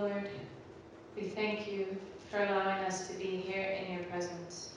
Lord, 0.00 0.30
we 1.14 1.24
thank 1.24 1.70
you 1.70 1.94
for 2.30 2.42
allowing 2.42 2.84
us 2.86 3.06
to 3.08 3.12
be 3.18 3.36
here 3.36 3.76
in 3.84 3.92
your 3.92 4.04
presence. 4.04 4.70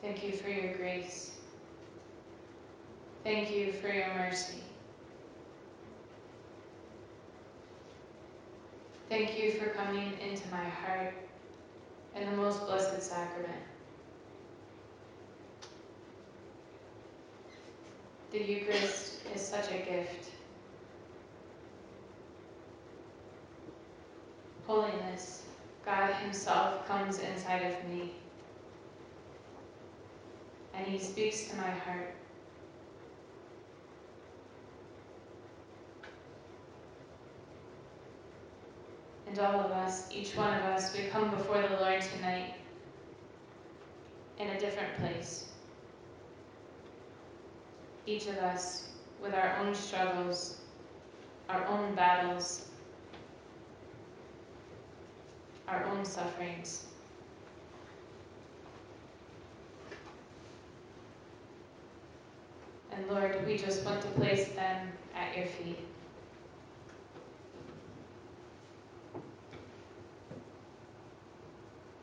Thank 0.00 0.24
you 0.24 0.32
for 0.32 0.48
your 0.48 0.72
grace. 0.78 1.32
Thank 3.22 3.54
you 3.54 3.74
for 3.74 3.88
your 3.88 4.14
mercy. 4.14 4.60
Thank 9.10 9.38
you 9.38 9.52
for 9.52 9.66
coming 9.70 10.10
into 10.26 10.48
my 10.50 10.64
heart 10.64 11.12
in 12.16 12.30
the 12.30 12.36
most 12.38 12.64
blessed 12.64 13.02
sacrament. 13.02 13.62
The 18.32 18.38
Eucharist 18.42 19.13
is 19.32 19.40
such 19.40 19.70
a 19.70 19.78
gift. 19.78 20.30
Holiness, 24.66 25.42
God 25.84 26.12
Himself 26.14 26.86
comes 26.88 27.18
inside 27.18 27.62
of 27.62 27.88
me 27.88 28.12
and 30.74 30.86
He 30.86 30.98
speaks 30.98 31.48
to 31.48 31.56
my 31.56 31.70
heart. 31.70 32.14
And 39.26 39.38
all 39.38 39.60
of 39.60 39.70
us, 39.72 40.08
each 40.12 40.36
one 40.36 40.54
of 40.54 40.62
us, 40.64 40.96
we 40.96 41.06
come 41.08 41.30
before 41.30 41.60
the 41.62 41.76
Lord 41.80 42.00
tonight 42.00 42.54
in 44.38 44.48
a 44.48 44.60
different 44.60 44.96
place. 44.98 45.46
Each 48.06 48.26
of 48.26 48.36
us 48.38 48.88
with 49.22 49.34
our 49.34 49.56
own 49.58 49.74
struggles, 49.74 50.58
our 51.48 51.64
own 51.66 51.94
battles, 51.94 52.66
our 55.68 55.84
own 55.84 56.04
sufferings. 56.04 56.86
And 62.92 63.08
Lord, 63.08 63.44
we 63.46 63.58
just 63.58 63.84
want 63.84 64.00
to 64.02 64.08
place 64.08 64.48
them 64.50 64.88
at 65.16 65.36
your 65.36 65.46
feet. 65.46 65.78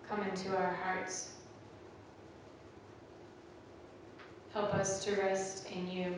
Come 0.09 0.23
into 0.23 0.49
our 0.49 0.73
hearts. 0.83 1.29
Help 4.53 4.73
us 4.73 5.05
to 5.05 5.15
rest 5.15 5.67
in 5.71 5.89
you, 5.89 6.13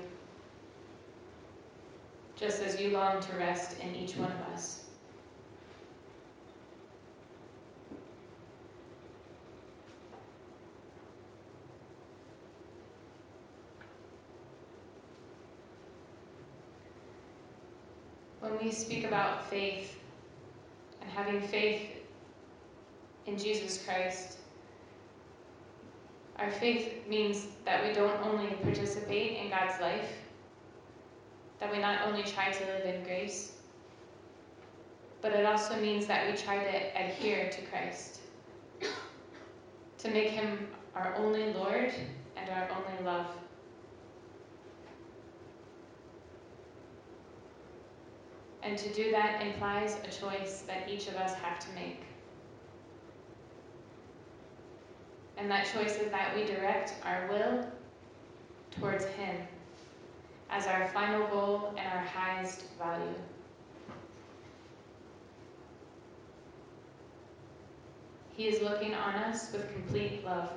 just 2.36 2.62
as 2.62 2.80
you 2.80 2.90
long 2.90 3.22
to 3.22 3.36
rest 3.38 3.80
in 3.80 3.96
each 3.96 4.16
one 4.16 4.32
of 4.32 4.54
us. 4.54 4.86
When 18.40 18.58
we 18.62 18.72
speak 18.72 19.06
about 19.06 19.50
faith 19.50 19.98
and 21.02 21.10
having 21.10 21.42
faith 21.42 21.82
in 23.26 23.38
Jesus 23.38 23.86
Christ, 23.86 24.38
our 26.38 26.52
faith 26.52 27.08
means 27.08 27.48
that 27.64 27.88
we 27.88 27.94
don't 27.94 28.20
only 28.22 28.48
participate 28.56 29.38
in 29.38 29.50
God's 29.50 29.80
life, 29.80 30.10
that 31.64 31.72
we 31.72 31.80
not 31.80 32.06
only 32.06 32.24
try 32.24 32.52
to 32.52 32.66
live 32.66 32.84
in 32.94 33.04
grace, 33.04 33.54
but 35.22 35.32
it 35.32 35.46
also 35.46 35.80
means 35.80 36.06
that 36.08 36.30
we 36.30 36.36
try 36.36 36.58
to 36.58 37.02
adhere 37.02 37.50
to 37.50 37.62
Christ, 37.68 38.20
to 40.00 40.12
make 40.12 40.28
him 40.28 40.68
our 40.94 41.16
only 41.16 41.54
Lord 41.54 41.94
and 42.36 42.50
our 42.50 42.68
only 42.70 43.06
love. 43.06 43.28
And 48.62 48.78
to 48.78 48.94
do 48.94 49.12
that 49.12 49.42
implies 49.42 49.96
a 50.04 50.12
choice 50.12 50.64
that 50.68 50.90
each 50.90 51.08
of 51.08 51.16
us 51.16 51.34
have 51.36 51.60
to 51.60 51.72
make. 51.76 52.02
And 55.38 55.50
that 55.50 55.66
choice 55.74 55.98
is 55.98 56.12
that 56.12 56.36
we 56.36 56.44
direct 56.44 56.96
our 57.06 57.28
will 57.30 57.66
towards 58.72 59.06
Him 59.06 59.36
as 60.54 60.68
our 60.68 60.88
final 60.90 61.26
goal 61.28 61.74
and 61.78 61.88
our 61.88 62.04
highest 62.06 62.66
value. 62.78 63.16
He 68.38 68.48
is 68.48 68.62
looking 68.62 68.94
on 68.94 69.16
us 69.16 69.52
with 69.52 69.72
complete 69.74 70.24
love. 70.24 70.52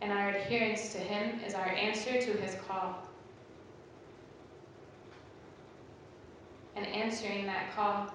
And 0.00 0.12
our 0.12 0.30
adherence 0.30 0.92
to 0.92 0.98
Him 0.98 1.40
is 1.46 1.54
our 1.54 1.68
answer 1.68 2.20
to 2.20 2.32
His 2.38 2.56
call. 2.66 2.98
And 6.74 6.86
answering 6.86 7.46
that 7.46 7.74
call 7.74 8.12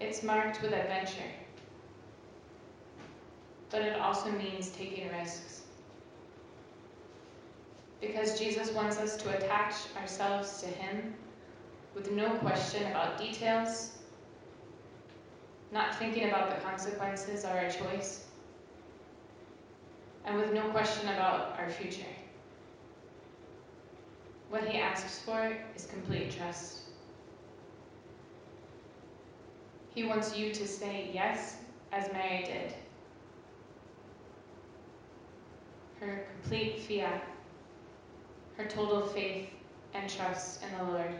It's 0.00 0.22
marked 0.22 0.60
with 0.60 0.72
adventure, 0.72 1.30
but 3.72 3.80
it 3.80 3.98
also 3.98 4.30
means 4.30 4.68
taking 4.68 5.08
risks. 5.08 5.62
Because 8.02 8.38
Jesus 8.38 8.70
wants 8.72 8.98
us 8.98 9.16
to 9.16 9.36
attach 9.36 9.74
ourselves 9.96 10.60
to 10.60 10.66
Him 10.66 11.14
with 11.94 12.10
no 12.10 12.28
question 12.36 12.86
about 12.90 13.18
details, 13.18 13.92
not 15.72 15.98
thinking 15.98 16.28
about 16.28 16.50
the 16.50 16.60
consequences 16.66 17.44
of 17.44 17.50
our 17.52 17.70
choice, 17.70 18.26
and 20.26 20.36
with 20.36 20.52
no 20.52 20.68
question 20.68 21.08
about 21.08 21.58
our 21.58 21.70
future. 21.70 22.12
What 24.50 24.68
He 24.68 24.78
asks 24.78 25.20
for 25.20 25.56
is 25.74 25.86
complete 25.86 26.36
trust. 26.36 26.80
He 29.94 30.04
wants 30.04 30.36
you 30.36 30.52
to 30.52 30.68
say 30.68 31.10
yes, 31.14 31.56
as 31.92 32.12
Mary 32.12 32.44
did. 32.44 32.74
Her 36.02 36.26
complete 36.42 36.80
fiat, 36.80 37.22
her 38.56 38.64
total 38.66 39.06
faith 39.06 39.48
and 39.94 40.10
trust 40.10 40.60
in 40.62 40.78
the 40.78 40.92
Lord. 40.92 41.14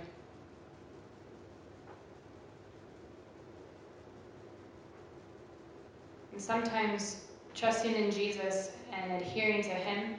And 6.32 6.40
sometimes 6.40 7.24
trusting 7.54 7.94
in 7.94 8.10
Jesus 8.10 8.72
and 8.92 9.22
adhering 9.22 9.62
to 9.62 9.68
Him, 9.68 10.16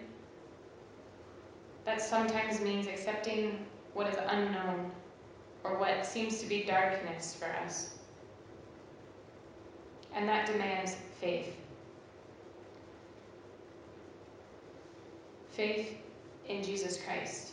that 1.83 2.01
sometimes 2.01 2.61
means 2.61 2.87
accepting 2.87 3.65
what 3.93 4.07
is 4.07 4.15
unknown 4.27 4.91
or 5.63 5.77
what 5.77 6.05
seems 6.05 6.39
to 6.39 6.45
be 6.45 6.63
darkness 6.63 7.35
for 7.35 7.47
us 7.65 7.93
and 10.15 10.27
that 10.27 10.45
demands 10.45 10.95
faith. 11.19 11.55
Faith 15.53 15.97
in 16.49 16.63
Jesus 16.63 16.99
Christ. 17.05 17.51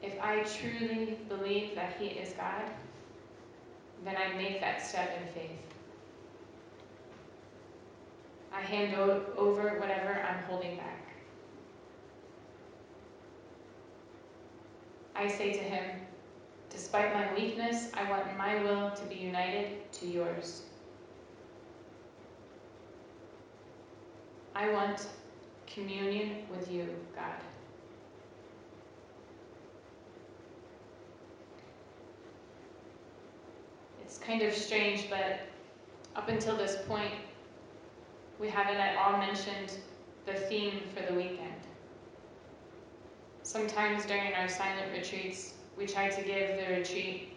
If 0.00 0.18
I 0.22 0.44
truly 0.44 1.18
believe 1.28 1.74
that 1.74 1.96
He 1.98 2.06
is 2.06 2.34
God, 2.34 2.70
then 4.04 4.14
I 4.16 4.36
make 4.36 4.60
that 4.60 4.86
step 4.86 5.20
in 5.20 5.34
faith. 5.34 5.58
I 8.52 8.60
hand 8.60 8.94
over 8.94 9.80
whatever 9.80 10.22
I'm 10.22 10.44
holding 10.44 10.76
back. 10.76 11.04
I 15.16 15.26
say 15.26 15.52
to 15.52 15.58
Him, 15.58 15.84
Despite 16.70 17.12
my 17.12 17.34
weakness, 17.34 17.90
I 17.94 18.08
want 18.08 18.38
my 18.38 18.62
will 18.62 18.92
to 18.92 19.04
be 19.06 19.16
united 19.16 19.92
to 19.94 20.06
yours. 20.06 20.62
I 24.58 24.68
want 24.70 25.06
communion 25.68 26.42
with 26.50 26.68
you, 26.68 26.88
God. 27.14 27.36
It's 34.02 34.18
kind 34.18 34.42
of 34.42 34.52
strange, 34.52 35.08
but 35.08 35.42
up 36.16 36.28
until 36.28 36.56
this 36.56 36.78
point, 36.88 37.12
we 38.40 38.48
haven't 38.48 38.78
at 38.78 38.96
all 38.96 39.16
mentioned 39.16 39.78
the 40.26 40.34
theme 40.34 40.80
for 40.92 41.06
the 41.06 41.16
weekend. 41.16 41.62
Sometimes 43.44 44.06
during 44.06 44.34
our 44.34 44.48
silent 44.48 44.90
retreats, 44.92 45.54
we 45.76 45.86
try 45.86 46.08
to 46.08 46.22
give 46.22 46.56
the 46.58 46.74
retreat 46.74 47.36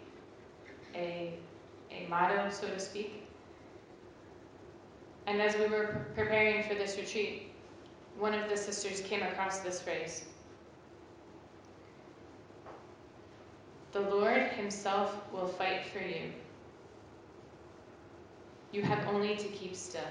a, 0.95 1.33
a 1.91 2.07
motto, 2.09 2.49
so 2.49 2.67
to 2.67 2.79
speak. 2.79 3.27
And 5.27 5.41
as 5.41 5.55
we 5.55 5.67
were 5.67 6.05
preparing 6.15 6.63
for 6.63 6.75
this 6.75 6.97
retreat, 6.97 7.51
one 8.17 8.33
of 8.33 8.49
the 8.49 8.57
sisters 8.57 9.01
came 9.01 9.21
across 9.23 9.59
this 9.59 9.81
phrase 9.81 10.25
The 13.91 14.01
Lord 14.01 14.43
Himself 14.43 15.15
will 15.33 15.47
fight 15.47 15.85
for 15.85 15.99
you. 15.99 16.31
You 18.71 18.83
have 18.83 19.05
only 19.07 19.35
to 19.35 19.47
keep 19.49 19.75
still. 19.75 20.01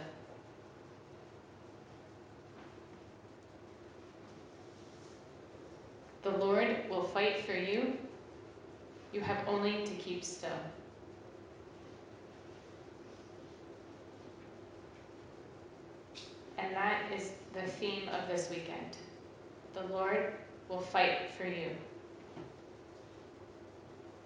The 6.22 6.30
Lord 6.30 6.76
will 6.90 7.04
fight 7.04 7.46
for 7.46 7.54
you. 7.54 7.96
You 9.14 9.22
have 9.22 9.48
only 9.48 9.86
to 9.86 9.92
keep 9.94 10.22
still. 10.22 10.50
And 16.62 16.74
that 16.74 17.02
is 17.16 17.32
the 17.54 17.62
theme 17.62 18.08
of 18.08 18.28
this 18.28 18.50
weekend. 18.50 18.96
The 19.74 19.84
Lord 19.92 20.34
will 20.68 20.80
fight 20.80 21.30
for 21.36 21.44
you. 21.44 21.70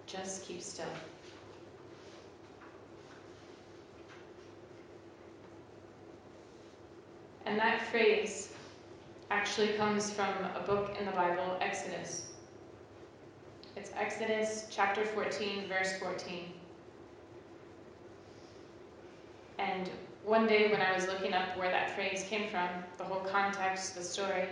Just 0.05 0.43
keep 0.43 0.61
still. 0.61 0.85
And 7.45 7.59
that 7.59 7.81
phrase 7.83 8.49
actually 9.31 9.69
comes 9.73 10.11
from 10.11 10.33
a 10.55 10.63
book 10.65 10.95
in 10.99 11.05
the 11.05 11.11
Bible, 11.11 11.57
Exodus. 11.61 12.27
It's 13.75 13.91
Exodus 13.95 14.67
chapter 14.69 15.05
14, 15.05 15.67
verse 15.67 15.97
14. 15.99 16.51
And 19.57 19.89
one 20.25 20.47
day 20.47 20.71
when 20.71 20.81
I 20.81 20.91
was 20.93 21.05
looking 21.05 21.33
up 21.33 21.55
where 21.55 21.69
that 21.69 21.91
phrase 21.91 22.25
came 22.27 22.49
from, 22.49 22.67
the 22.97 23.03
whole 23.03 23.21
context, 23.21 23.95
the 23.95 24.01
story, 24.01 24.47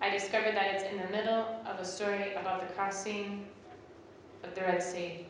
I 0.00 0.10
discovered 0.10 0.56
that 0.56 0.74
it's 0.74 0.84
in 0.84 0.98
the 0.98 1.16
middle 1.16 1.46
of 1.64 1.78
a 1.78 1.84
story 1.84 2.34
about 2.34 2.60
the 2.60 2.74
crossing 2.74 3.46
of 4.42 4.52
the 4.56 4.62
Red 4.62 4.82
Sea. 4.82 5.26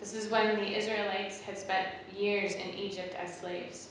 This 0.00 0.12
is 0.12 0.28
when 0.28 0.56
the 0.56 0.76
Israelites 0.76 1.40
had 1.40 1.56
spent 1.56 1.86
years 2.16 2.54
in 2.54 2.74
Egypt 2.74 3.14
as 3.14 3.38
slaves. 3.38 3.90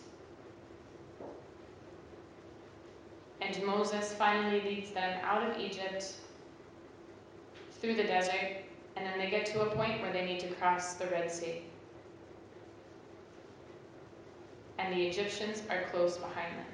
And 3.39 3.65
Moses 3.65 4.13
finally 4.13 4.61
leads 4.61 4.91
them 4.91 5.17
out 5.23 5.49
of 5.49 5.57
Egypt 5.57 6.13
through 7.79 7.95
the 7.95 8.03
desert, 8.03 8.63
and 8.97 9.05
then 9.05 9.17
they 9.17 9.29
get 9.29 9.45
to 9.45 9.61
a 9.61 9.75
point 9.75 10.01
where 10.01 10.11
they 10.11 10.25
need 10.25 10.41
to 10.41 10.47
cross 10.55 10.95
the 10.95 11.05
Red 11.07 11.31
Sea. 11.31 11.61
And 14.79 14.93
the 14.93 15.05
Egyptians 15.05 15.63
are 15.69 15.83
close 15.91 16.17
behind 16.17 16.57
them. 16.57 16.65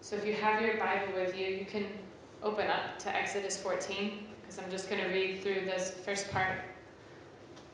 So 0.00 0.16
if 0.16 0.26
you 0.26 0.34
have 0.34 0.60
your 0.60 0.76
Bible 0.78 1.14
with 1.14 1.38
you, 1.38 1.46
you 1.46 1.64
can 1.64 1.86
open 2.42 2.66
up 2.66 2.98
to 2.98 3.16
Exodus 3.16 3.56
14, 3.56 4.26
because 4.40 4.58
I'm 4.58 4.70
just 4.70 4.90
going 4.90 5.02
to 5.02 5.08
read 5.08 5.42
through 5.42 5.64
this 5.64 5.92
first 6.04 6.30
part 6.30 6.58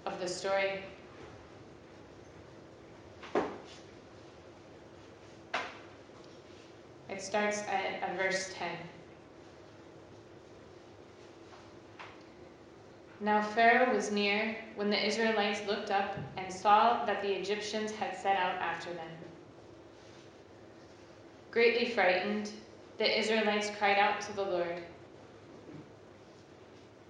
of 0.04 0.21
the 0.21 0.28
story. 0.28 0.83
It 7.09 7.23
starts 7.23 7.62
at, 7.62 8.02
at 8.02 8.16
verse 8.16 8.52
10. 8.54 8.68
Now 13.20 13.42
Pharaoh 13.42 13.92
was 13.92 14.12
near 14.12 14.56
when 14.76 14.90
the 14.90 15.06
Israelites 15.06 15.66
looked 15.66 15.90
up 15.90 16.16
and 16.37 16.52
saw 16.52 17.04
that 17.04 17.20
the 17.20 17.32
Egyptians 17.32 17.90
had 17.90 18.16
set 18.16 18.37
out 18.37 18.54
after 18.60 18.92
them. 18.92 19.10
Greatly 21.50 21.90
frightened, 21.90 22.52
the 22.98 23.18
Israelites 23.18 23.70
cried 23.76 23.98
out 23.98 24.20
to 24.20 24.32
the 24.37 24.42
Lord. 24.42 24.82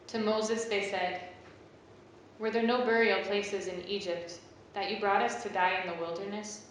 To 0.07 0.19
Moses 0.19 0.65
they 0.65 0.89
said, 0.89 1.21
Were 2.39 2.51
there 2.51 2.63
no 2.63 2.87
burial 2.87 3.23
places 3.25 3.67
in 3.67 3.85
Egypt 3.87 4.39
that 4.73 4.91
you 4.91 5.01
brought 5.01 5.23
us 5.23 5.43
to 5.43 5.51
die 5.51 5.81
in 5.83 5.91
the 5.91 6.03
wilderness? 6.03 6.63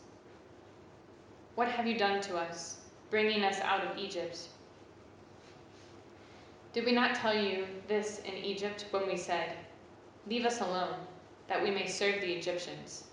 What 1.54 1.68
have 1.68 1.86
you 1.86 1.98
done 1.98 2.22
to 2.22 2.38
us, 2.38 2.78
bringing 3.12 3.44
us 3.44 3.60
out 3.60 3.84
of 3.84 3.98
Egypt? 4.00 4.48
Did 6.78 6.86
we 6.86 6.92
not 6.92 7.16
tell 7.16 7.36
you 7.36 7.66
this 7.88 8.20
in 8.20 8.36
Egypt 8.36 8.86
when 8.92 9.08
we 9.08 9.18
said, 9.18 9.50
Leave 10.28 10.46
us 10.46 10.62
alone, 10.62 10.94
that 11.48 11.64
we 11.64 11.72
may 11.72 11.88
serve 11.88 12.22
the 12.22 12.32
Egyptians? 12.32 13.06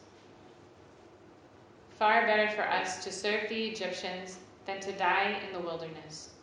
Far 1.99 2.27
better 2.27 2.51
for 2.51 2.69
us 2.69 3.03
to 3.03 3.11
serve 3.11 3.49
the 3.49 3.65
Egyptians 3.69 4.37
than 4.67 4.81
to 4.81 4.93
die 4.93 5.41
in 5.47 5.55
the 5.55 5.67
wilderness. 5.67 6.35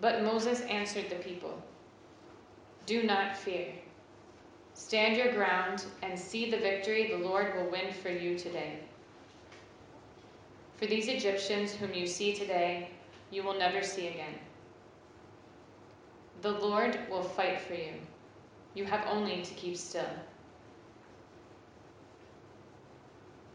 But 0.00 0.24
Moses 0.24 0.62
answered 0.62 1.08
the 1.10 1.22
people 1.30 1.62
Do 2.84 3.04
not 3.04 3.36
fear. 3.36 3.68
Stand 4.74 5.16
your 5.16 5.32
ground 5.32 5.84
and 6.02 6.18
see 6.18 6.50
the 6.50 6.58
victory 6.58 7.06
the 7.06 7.24
Lord 7.24 7.54
will 7.54 7.70
win 7.70 7.92
for 7.92 8.10
you 8.10 8.36
today. 8.36 8.80
For 10.74 10.86
these 10.86 11.06
Egyptians 11.06 11.72
whom 11.72 11.94
you 11.94 12.08
see 12.08 12.34
today, 12.34 12.90
you 13.30 13.44
will 13.44 13.56
never 13.56 13.84
see 13.84 14.08
again. 14.08 14.34
The 16.42 16.50
Lord 16.50 16.98
will 17.08 17.22
fight 17.22 17.60
for 17.60 17.74
you. 17.74 17.92
You 18.74 18.84
have 18.84 19.06
only 19.06 19.42
to 19.42 19.54
keep 19.54 19.76
still. 19.76 20.10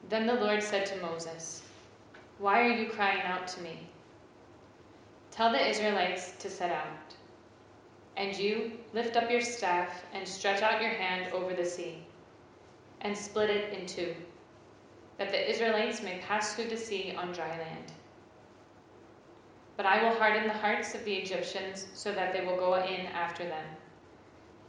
Then 0.07 0.25
the 0.25 0.35
Lord 0.35 0.63
said 0.63 0.85
to 0.85 1.01
Moses, 1.01 1.63
Why 2.39 2.61
are 2.61 2.71
you 2.71 2.89
crying 2.89 3.21
out 3.23 3.45
to 3.49 3.61
me? 3.61 3.89
Tell 5.31 5.51
the 5.51 5.69
Israelites 5.69 6.31
to 6.39 6.49
set 6.49 6.71
out. 6.71 7.13
And 8.15 8.33
you 8.37 8.71
lift 8.93 9.17
up 9.17 9.29
your 9.29 9.41
staff 9.41 10.05
and 10.13 10.25
stretch 10.25 10.61
out 10.61 10.81
your 10.81 10.91
hand 10.91 11.33
over 11.33 11.53
the 11.53 11.65
sea, 11.65 11.97
and 13.01 13.17
split 13.17 13.49
it 13.49 13.73
in 13.73 13.85
two, 13.85 14.15
that 15.17 15.31
the 15.31 15.51
Israelites 15.51 16.01
may 16.01 16.19
pass 16.19 16.55
through 16.55 16.69
the 16.69 16.77
sea 16.77 17.13
on 17.17 17.33
dry 17.33 17.49
land. 17.49 17.91
But 19.77 19.85
I 19.85 20.03
will 20.03 20.17
harden 20.17 20.47
the 20.47 20.53
hearts 20.53 20.95
of 20.95 21.05
the 21.05 21.13
Egyptians 21.13 21.85
so 21.93 22.11
that 22.11 22.33
they 22.33 22.43
will 22.43 22.57
go 22.57 22.73
in 22.75 23.05
after 23.05 23.43
them. 23.43 23.65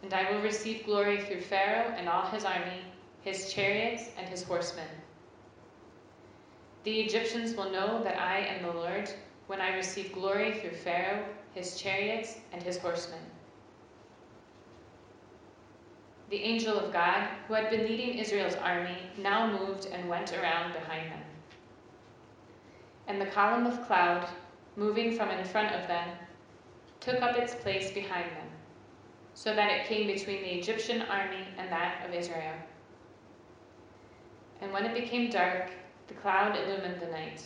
And 0.03 0.13
I 0.13 0.31
will 0.31 0.43
receive 0.43 0.85
glory 0.85 1.23
through 1.23 1.41
Pharaoh 1.41 1.95
and 1.97 2.09
all 2.09 2.27
his 2.27 2.45
army, 2.45 2.85
his 3.23 3.53
chariots, 3.53 4.11
and 4.19 4.29
his 4.29 4.45
horsemen. 4.45 4.87
The 6.85 7.01
Egyptians 7.01 7.57
will 7.57 7.71
know 7.71 8.03
that 8.05 8.21
I 8.21 8.39
am 8.41 8.63
the 8.63 8.73
Lord 8.73 9.11
when 9.47 9.61
I 9.61 9.75
receive 9.75 10.13
glory 10.13 10.61
through 10.61 10.77
Pharaoh, 10.77 11.25
his 11.55 11.81
chariots, 11.81 12.37
and 12.53 12.63
his 12.63 12.79
horsemen. 12.79 13.21
The 16.31 16.37
angel 16.37 16.79
of 16.79 16.93
God, 16.93 17.27
who 17.47 17.55
had 17.55 17.71
been 17.71 17.87
leading 17.87 18.19
Israel's 18.19 18.55
army, 18.57 18.99
now 19.17 19.51
moved 19.51 19.87
and 19.87 20.09
went 20.09 20.35
around 20.35 20.75
behind 20.75 21.11
them. 21.11 21.23
And 23.07 23.19
the 23.19 23.27
column 23.27 23.67
of 23.67 23.87
cloud 23.87 24.29
moving 24.79 25.17
from 25.17 25.29
in 25.31 25.45
front 25.45 25.75
of 25.75 25.89
them, 25.89 26.09
took 27.01 27.21
up 27.21 27.37
its 27.37 27.55
place 27.57 27.91
behind 27.91 28.31
them, 28.31 28.47
so 29.35 29.53
that 29.53 29.73
it 29.73 29.87
came 29.87 30.07
between 30.07 30.41
the 30.43 30.55
Egyptian 30.55 31.03
army 31.03 31.45
and 31.59 31.71
that 31.71 32.07
of 32.07 32.15
Israel. 32.15 32.55
And 34.61 34.73
when 34.73 34.87
it 34.87 34.95
became 34.95 35.31
dark, 35.31 35.71
the 36.07 36.15
cloud 36.15 36.57
illumined 36.57 37.01
the 37.01 37.11
night. 37.11 37.43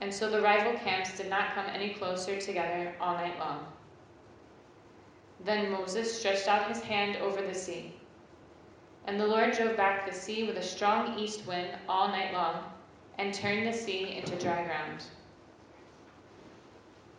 And 0.00 0.14
so 0.14 0.30
the 0.30 0.40
rival 0.40 0.78
camps 0.78 1.16
did 1.16 1.28
not 1.28 1.54
come 1.54 1.66
any 1.66 1.94
closer 1.94 2.40
together 2.40 2.94
all 3.00 3.14
night 3.14 3.38
long. 3.40 3.66
Then 5.44 5.72
Moses 5.72 6.16
stretched 6.16 6.46
out 6.46 6.68
his 6.68 6.80
hand 6.80 7.16
over 7.16 7.42
the 7.42 7.54
sea. 7.54 7.92
And 9.06 9.18
the 9.18 9.26
Lord 9.26 9.52
drove 9.52 9.76
back 9.76 10.06
the 10.06 10.14
sea 10.14 10.44
with 10.44 10.58
a 10.58 10.62
strong 10.62 11.18
east 11.18 11.44
wind 11.46 11.70
all 11.88 12.08
night 12.08 12.32
long, 12.32 12.62
and 13.18 13.34
turned 13.34 13.66
the 13.66 13.72
sea 13.72 14.16
into 14.16 14.36
dry 14.36 14.62
ground. 14.64 15.02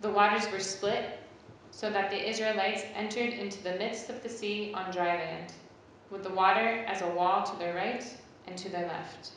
The 0.01 0.09
waters 0.09 0.49
were 0.51 0.59
split 0.59 1.19
so 1.71 1.89
that 1.89 2.09
the 2.09 2.29
Israelites 2.29 2.83
entered 2.95 3.33
into 3.33 3.61
the 3.63 3.75
midst 3.75 4.09
of 4.09 4.23
the 4.23 4.29
sea 4.29 4.71
on 4.73 4.91
dry 4.91 5.15
land, 5.15 5.53
with 6.09 6.23
the 6.23 6.29
water 6.29 6.85
as 6.87 7.01
a 7.01 7.07
wall 7.07 7.43
to 7.43 7.55
their 7.57 7.75
right 7.75 8.03
and 8.47 8.57
to 8.57 8.69
their 8.69 8.87
left. 8.87 9.31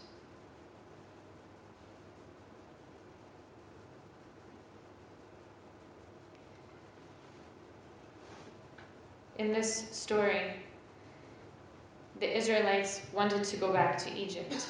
In 9.39 9.53
this 9.53 9.89
story, 9.91 10.53
the 12.21 12.37
Israelites 12.37 13.01
wanted 13.13 13.43
to 13.43 13.57
go 13.57 13.73
back 13.73 13.99
to 13.99 14.13
Egypt. 14.13 14.67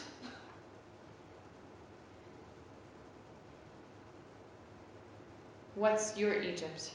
What's 5.83 6.17
your 6.17 6.41
Egypt? 6.41 6.93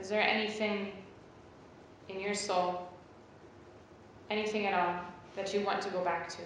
Is 0.00 0.08
there 0.08 0.22
anything 0.22 0.90
in 2.08 2.18
your 2.18 2.32
soul, 2.32 2.88
anything 4.30 4.64
at 4.64 4.72
all, 4.72 5.02
that 5.36 5.52
you 5.52 5.60
want 5.66 5.82
to 5.82 5.90
go 5.90 6.02
back 6.02 6.30
to? 6.30 6.38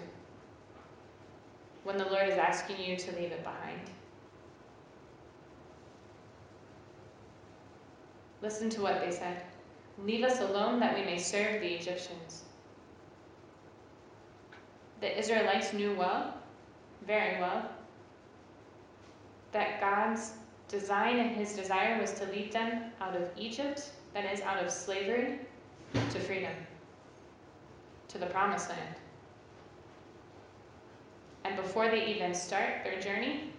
When 1.85 1.97
the 1.97 2.03
Lord 2.07 2.27
is 2.27 2.37
asking 2.37 2.83
you 2.83 2.97
to 2.97 3.11
leave 3.15 3.31
it 3.31 3.41
behind? 3.45 3.79
Listen 8.41 8.69
to 8.69 8.81
what 8.81 8.99
they 8.99 9.11
said. 9.11 9.43
Leave 10.03 10.25
us 10.25 10.41
alone 10.41 10.81
that 10.81 10.93
we 10.93 11.05
may 11.05 11.17
serve 11.17 11.61
the 11.61 11.73
Egyptians. 11.73 12.43
The 14.99 15.17
Israelites 15.17 15.71
knew 15.71 15.95
well, 15.95 16.33
very 17.07 17.39
well, 17.39 17.69
that 19.53 19.79
God's 19.79 20.33
design 20.67 21.19
and 21.19 21.35
his 21.35 21.55
desire 21.55 22.01
was 22.01 22.13
to 22.13 22.25
lead 22.25 22.51
them 22.51 22.91
out 22.99 23.15
of 23.15 23.29
Egypt, 23.37 23.91
that 24.13 24.31
is, 24.33 24.41
out 24.41 24.63
of 24.63 24.71
slavery, 24.71 25.39
to 25.93 26.19
freedom, 26.19 26.53
to 28.07 28.17
the 28.17 28.25
promised 28.25 28.69
land. 28.69 28.95
And 31.45 31.55
before 31.55 31.89
they 31.89 32.05
even 32.07 32.33
start 32.33 32.83
their 32.83 32.99
journey, 32.99 33.51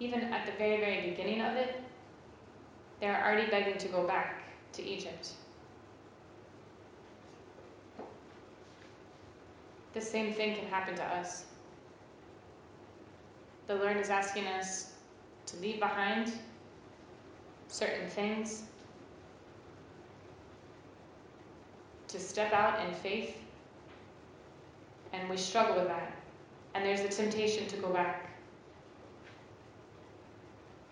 even 0.00 0.20
at 0.32 0.46
the 0.46 0.52
very, 0.52 0.78
very 0.78 1.10
beginning 1.10 1.42
of 1.42 1.56
it, 1.56 1.80
they're 3.00 3.22
already 3.24 3.50
begging 3.50 3.78
to 3.78 3.88
go 3.88 4.06
back 4.06 4.42
to 4.72 4.82
Egypt. 4.82 5.30
The 9.92 10.00
same 10.00 10.32
thing 10.32 10.56
can 10.56 10.66
happen 10.66 10.94
to 10.94 11.04
us. 11.04 11.44
The 13.72 13.78
Lord 13.78 13.96
is 13.96 14.10
asking 14.10 14.46
us 14.48 14.92
to 15.46 15.56
leave 15.56 15.80
behind 15.80 16.30
certain 17.68 18.06
things, 18.06 18.64
to 22.08 22.20
step 22.20 22.52
out 22.52 22.86
in 22.86 22.94
faith, 22.96 23.34
and 25.14 25.26
we 25.26 25.38
struggle 25.38 25.76
with 25.76 25.88
that. 25.88 26.12
And 26.74 26.84
there's 26.84 27.00
a 27.00 27.08
temptation 27.08 27.66
to 27.68 27.76
go 27.78 27.88
back. 27.88 28.28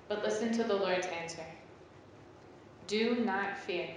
But 0.09 0.25
listen 0.25 0.51
to 0.53 0.65
the 0.65 0.75
Lord's 0.75 1.07
answer. 1.07 1.45
Do 2.87 3.17
not 3.17 3.59
fear. 3.59 3.91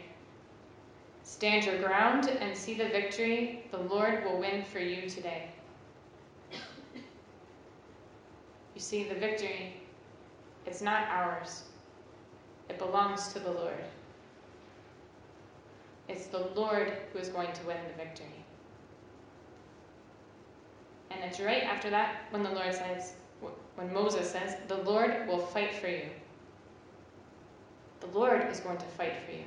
Stand 1.24 1.64
your 1.64 1.78
ground 1.78 2.28
and 2.28 2.54
see 2.54 2.74
the 2.74 2.90
victory 2.90 3.64
the 3.72 3.78
Lord 3.78 4.26
will 4.26 4.40
win 4.40 4.62
for 4.62 4.80
you 4.80 5.10
today. 5.10 5.53
You 8.76 8.82
see, 8.82 9.04
the 9.08 9.16
victory, 9.16 9.74
it's 10.66 10.82
not 10.82 11.08
ours, 11.10 11.64
it 12.70 12.80
belongs 12.80 13.32
to 13.34 13.40
the 13.40 13.52
Lord. 13.52 13.84
It's 16.10 16.28
the 16.28 16.48
Lord 16.56 16.94
who 17.12 17.20
is 17.20 17.30
going 17.30 17.52
to 17.54 17.68
win 17.68 17.78
the 17.88 18.04
victory. 18.04 18.26
And 21.12 21.24
it's 21.24 21.40
right 21.40 21.64
after 21.64 21.90
that 21.90 22.24
when 22.32 22.44
the 22.44 22.50
Lord 22.50 22.74
says, 22.74 23.14
when 23.76 23.94
Moses 23.94 24.30
says, 24.30 24.56
the 24.68 24.78
Lord 24.78 25.28
will 25.28 25.40
fight 25.40 25.74
for 25.76 25.88
you. 25.88 26.06
The 28.00 28.08
Lord 28.08 28.50
is 28.52 28.60
going 28.60 28.78
to 28.78 28.86
fight 28.86 29.14
for 29.26 29.32
you. 29.32 29.44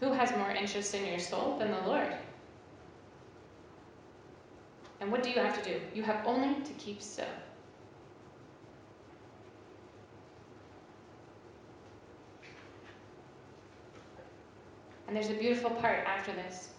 Who 0.00 0.12
has 0.12 0.30
more 0.36 0.50
interest 0.50 0.94
in 0.94 1.04
your 1.06 1.18
soul 1.18 1.58
than 1.58 1.70
the 1.70 1.86
Lord? 1.86 2.14
And 5.00 5.10
what 5.12 5.22
do 5.22 5.30
you 5.30 5.38
have 5.40 5.62
to 5.62 5.70
do? 5.70 5.80
You 5.94 6.02
have 6.02 6.26
only 6.26 6.62
to 6.62 6.72
keep 6.74 7.02
still. 7.02 7.26
And 15.14 15.22
there's 15.22 15.32
a 15.32 15.38
beautiful 15.38 15.70
part 15.70 16.04
after 16.08 16.32
this. 16.32 16.70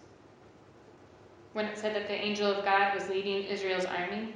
When 1.54 1.68
it 1.68 1.78
said 1.78 1.96
that 1.96 2.10
the 2.10 2.14
angel 2.14 2.52
of 2.52 2.66
God 2.66 2.94
was 2.94 3.08
leading 3.08 3.46
Israel's 3.46 3.86
army, 3.86 4.34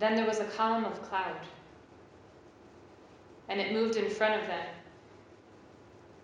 then 0.00 0.16
there 0.16 0.26
was 0.26 0.40
a 0.40 0.44
column 0.46 0.84
of 0.84 1.00
cloud, 1.00 1.38
and 3.48 3.60
it 3.60 3.72
moved 3.72 3.94
in 3.94 4.10
front 4.10 4.42
of 4.42 4.48
them 4.48 4.66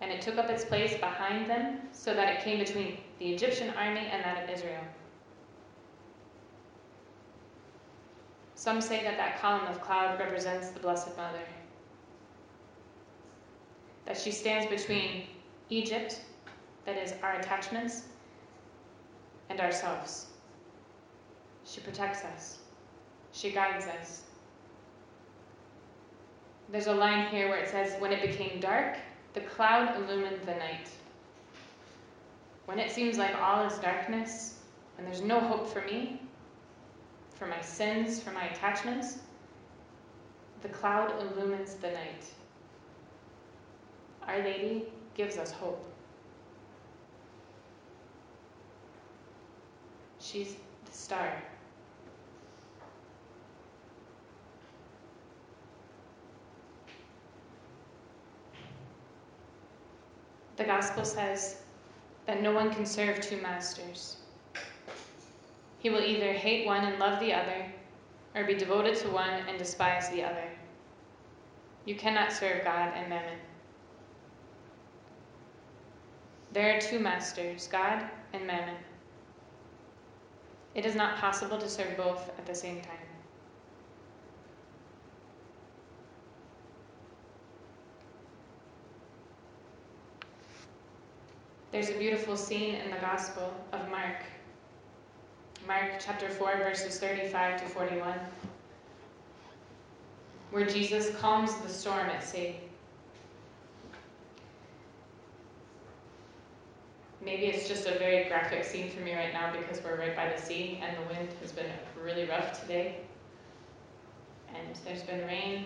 and 0.01 0.11
it 0.11 0.21
took 0.21 0.37
up 0.37 0.49
its 0.49 0.65
place 0.65 0.97
behind 0.97 1.49
them 1.49 1.79
so 1.93 2.13
that 2.13 2.27
it 2.27 2.43
came 2.43 2.59
between 2.59 2.97
the 3.19 3.33
Egyptian 3.33 3.69
army 3.69 4.05
and 4.11 4.21
that 4.25 4.43
of 4.43 4.49
Israel. 4.49 4.83
Some 8.55 8.81
say 8.81 9.01
that 9.01 9.15
that 9.15 9.39
column 9.39 9.65
of 9.67 9.79
cloud 9.79 10.19
represents 10.19 10.71
the 10.71 10.79
Blessed 10.81 11.15
Mother. 11.15 11.39
That 14.05 14.17
she 14.17 14.31
stands 14.31 14.69
between 14.69 15.27
Egypt, 15.69 16.21
that 16.85 16.97
is, 16.97 17.13
our 17.23 17.35
attachments, 17.35 18.03
and 19.49 19.59
ourselves. 19.59 20.27
She 21.65 21.81
protects 21.81 22.23
us, 22.23 22.59
she 23.31 23.51
guides 23.51 23.85
us. 23.85 24.23
There's 26.69 26.87
a 26.87 26.93
line 26.93 27.27
here 27.27 27.49
where 27.49 27.59
it 27.59 27.69
says, 27.69 27.99
When 27.99 28.11
it 28.11 28.21
became 28.21 28.59
dark, 28.59 28.97
the 29.33 29.41
cloud 29.41 29.95
illumined 29.95 30.41
the 30.45 30.55
night. 30.55 30.89
When 32.65 32.79
it 32.79 32.91
seems 32.91 33.17
like 33.17 33.35
all 33.35 33.65
is 33.65 33.77
darkness 33.79 34.59
and 34.97 35.05
there's 35.05 35.21
no 35.21 35.39
hope 35.39 35.67
for 35.67 35.81
me, 35.81 36.21
for 37.35 37.45
my 37.45 37.61
sins, 37.61 38.21
for 38.21 38.31
my 38.31 38.45
attachments, 38.45 39.19
the 40.61 40.69
cloud 40.69 41.13
illumines 41.21 41.75
the 41.75 41.91
night. 41.91 42.25
Our 44.27 44.39
Lady 44.39 44.85
gives 45.15 45.37
us 45.37 45.51
hope. 45.51 45.83
She's 50.19 50.55
the 50.85 50.91
star. 50.91 51.41
The 60.57 60.63
gospel 60.63 61.03
says 61.03 61.57
that 62.25 62.41
no 62.41 62.53
one 62.53 62.73
can 62.73 62.85
serve 62.85 63.21
two 63.21 63.37
masters. 63.41 64.17
He 65.79 65.89
will 65.89 66.01
either 66.01 66.33
hate 66.33 66.65
one 66.65 66.83
and 66.83 66.97
love 66.97 67.19
the 67.19 67.33
other, 67.33 67.65
or 68.33 68.45
be 68.45 68.55
devoted 68.55 68.95
to 68.97 69.09
one 69.09 69.29
and 69.47 69.57
despise 69.57 70.09
the 70.09 70.23
other. 70.23 70.49
You 71.85 71.95
cannot 71.95 72.31
serve 72.31 72.63
God 72.63 72.93
and 72.95 73.09
mammon. 73.09 73.37
There 76.55 76.77
are 76.77 76.79
two 76.79 76.99
masters, 76.99 77.67
God 77.67 78.01
and 78.31 78.47
mammon. 78.47 78.77
It 80.73 80.85
is 80.85 80.95
not 80.95 81.17
possible 81.17 81.57
to 81.57 81.67
serve 81.67 81.97
both 81.97 82.29
at 82.29 82.45
the 82.45 82.55
same 82.55 82.79
time. 82.79 82.95
There's 91.73 91.89
a 91.89 91.97
beautiful 91.97 92.37
scene 92.37 92.75
in 92.75 92.89
the 92.89 93.01
Gospel 93.01 93.53
of 93.73 93.89
Mark. 93.89 94.23
Mark 95.67 95.99
chapter 95.99 96.29
4, 96.29 96.55
verses 96.55 96.97
35 97.01 97.63
to 97.63 97.67
41, 97.67 98.17
where 100.51 100.65
Jesus 100.65 101.13
calms 101.17 101.53
the 101.55 101.67
storm 101.67 102.07
at 102.07 102.23
sea. 102.23 102.55
Maybe 107.25 107.47
it's 107.47 107.67
just 107.67 107.87
a 107.87 107.97
very 107.97 108.25
graphic 108.25 108.63
scene 108.63 108.91
for 108.91 108.99
me 109.01 109.15
right 109.15 109.33
now 109.33 109.51
because 109.51 109.83
we're 109.83 109.97
right 109.97 110.15
by 110.15 110.31
the 110.31 110.39
sea 110.39 110.79
and 110.83 110.95
the 110.95 111.13
wind 111.13 111.29
has 111.41 111.51
been 111.51 111.71
really 111.99 112.25
rough 112.25 112.61
today. 112.61 112.97
And 114.53 114.77
there's 114.85 115.01
been 115.01 115.25
rain. 115.25 115.65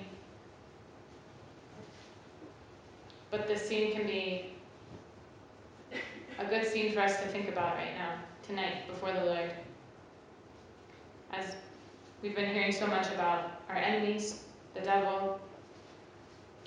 But 3.29 3.45
this 3.45 3.67
scene 3.67 3.91
can 3.91 4.07
be 4.07 4.53
a 6.39 6.45
good 6.45 6.65
scene 6.65 6.93
for 6.93 7.01
us 7.01 7.17
to 7.17 7.27
think 7.27 7.49
about 7.49 7.75
right 7.75 7.93
now, 7.97 8.13
tonight, 8.47 8.87
before 8.87 9.11
the 9.11 9.25
Lord. 9.25 9.51
As 11.33 11.55
we've 12.23 12.35
been 12.35 12.53
hearing 12.53 12.71
so 12.71 12.87
much 12.87 13.07
about 13.07 13.51
our 13.67 13.75
enemies, 13.75 14.43
the 14.73 14.79
devil, 14.79 15.41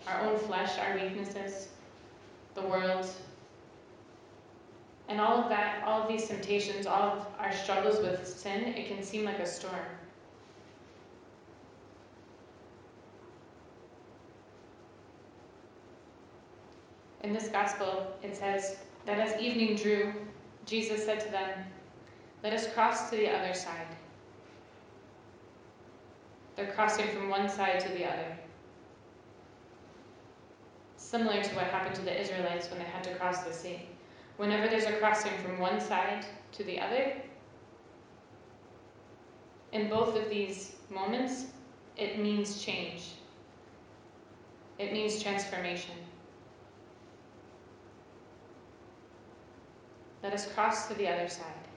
our 0.07 0.21
own 0.21 0.39
flesh, 0.39 0.79
our 0.79 0.95
weaknesses, 0.99 1.69
the 2.55 2.63
world, 2.63 3.09
and 5.09 5.21
all 5.21 5.43
of 5.43 5.49
that, 5.49 5.83
all 5.85 6.03
of 6.03 6.09
these 6.09 6.29
temptations, 6.29 6.87
all 6.87 7.03
of 7.03 7.27
our 7.39 7.53
struggles 7.53 8.01
with 8.01 8.27
sin, 8.27 8.65
it 8.65 8.89
can 8.89 9.03
seem 9.03 9.25
like 9.25 9.39
a 9.39 9.47
storm. 9.47 9.75
In 17.23 17.33
this 17.33 17.49
gospel, 17.49 18.17
it 18.23 18.37
says, 18.37 18.77
that 19.07 19.19
as 19.19 19.41
evening 19.41 19.77
drew, 19.77 20.13
Jesus 20.67 21.05
said 21.05 21.21
to 21.21 21.31
them, 21.31 21.51
Let 22.43 22.53
us 22.53 22.73
cross 22.73 23.11
to 23.11 23.17
the 23.17 23.29
other 23.29 23.55
side. 23.55 23.97
They're 26.57 26.73
crossing 26.73 27.09
from 27.09 27.29
one 27.29 27.49
side 27.49 27.81
to 27.81 27.89
the 27.91 28.05
other. 28.05 28.37
similar 31.13 31.43
to 31.43 31.55
what 31.55 31.67
happened 31.67 31.95
to 31.95 32.01
the 32.01 32.21
Israelites 32.21 32.71
when 32.71 32.79
they 32.79 32.87
had 32.87 33.05
to 33.05 33.15
cross 33.17 33.43
the 33.43 33.53
sea. 33.53 33.83
Whenever 34.43 34.67
there's 34.67 34.87
a 34.87 34.93
crossing 34.95 35.31
from 35.39 35.61
one 35.61 35.81
side 35.81 36.27
to 36.51 36.65
the 36.65 36.81
other, 36.81 37.13
in 39.71 39.89
both 39.89 40.17
of 40.17 40.29
these 40.29 40.75
moments, 40.91 41.47
it 41.97 42.19
means 42.19 42.61
change. 42.61 43.05
It 44.81 44.93
means 44.93 45.23
transformation. 45.23 45.95
Let 50.25 50.33
us 50.33 50.53
cross 50.53 50.89
to 50.89 50.95
the 50.95 51.07
other 51.07 51.29
side. 51.29 51.69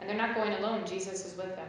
And 0.00 0.10
they're 0.10 0.14
not 0.14 0.34
going 0.34 0.52
alone, 0.52 0.84
Jesus 0.84 1.24
is 1.24 1.34
with 1.34 1.56
them. 1.56 1.68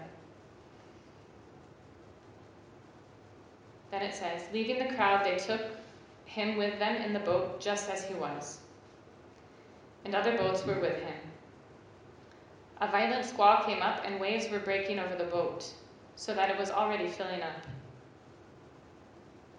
Then 3.91 4.02
it 4.02 4.13
says, 4.13 4.41
Leaving 4.52 4.80
the 4.86 4.93
crowd, 4.93 5.26
they 5.26 5.38
took 5.38 5.62
him 6.26 6.58
with 6.58 6.78
them 6.80 6.97
in 6.97 7.13
the 7.13 7.19
boat 7.19 7.62
just 7.62 7.89
as 7.89 8.04
he 8.04 8.13
was. 8.15 8.60
And 10.06 10.16
other 10.16 10.38
boats 10.38 10.66
were 10.66 10.80
with 10.80 10.98
him. 10.98 11.16
A 12.82 12.88
violent 12.88 13.26
squall 13.26 13.63
came 13.63 13.82
up, 13.82 14.02
and 14.06 14.20
waves 14.20 14.50
were 14.50 14.60
breaking 14.60 15.00
over 15.00 15.16
the 15.16 15.24
boat, 15.24 15.66
so 16.16 16.34
that 16.34 16.50
it 16.50 16.58
was 16.58 16.70
already 16.70 17.08
filling 17.08 17.42
up. 17.42 17.66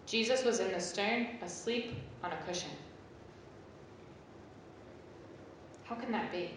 Jesus 0.07 0.45
was 0.45 0.61
in 0.61 0.71
the 0.73 0.81
stern, 0.81 1.29
asleep 1.43 1.95
on 2.23 2.33
a 2.33 2.37
cushion. 2.47 2.71
How 5.85 5.95
can 5.95 6.13
that 6.13 6.31
be? 6.31 6.51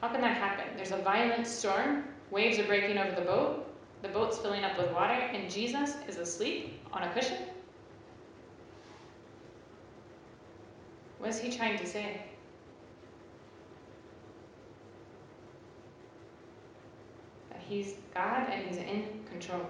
How 0.00 0.08
can 0.08 0.20
that 0.20 0.36
happen? 0.36 0.66
There's 0.76 0.92
a 0.92 0.98
violent 0.98 1.46
storm, 1.46 2.04
waves 2.30 2.58
are 2.58 2.64
breaking 2.64 2.98
over 2.98 3.14
the 3.14 3.22
boat, 3.22 3.66
the 4.02 4.08
boat's 4.08 4.38
filling 4.38 4.64
up 4.64 4.78
with 4.78 4.92
water, 4.92 5.12
and 5.12 5.50
Jesus 5.50 5.96
is 6.06 6.18
asleep 6.18 6.80
on 6.92 7.02
a 7.02 7.12
cushion? 7.12 7.38
What 11.18 11.30
is 11.30 11.40
he 11.40 11.50
trying 11.50 11.78
to 11.78 11.86
say? 11.86 12.20
That 17.50 17.60
he's 17.68 17.94
God 18.14 18.48
and 18.50 18.66
he's 18.66 18.78
in 18.78 19.04
control. 19.30 19.66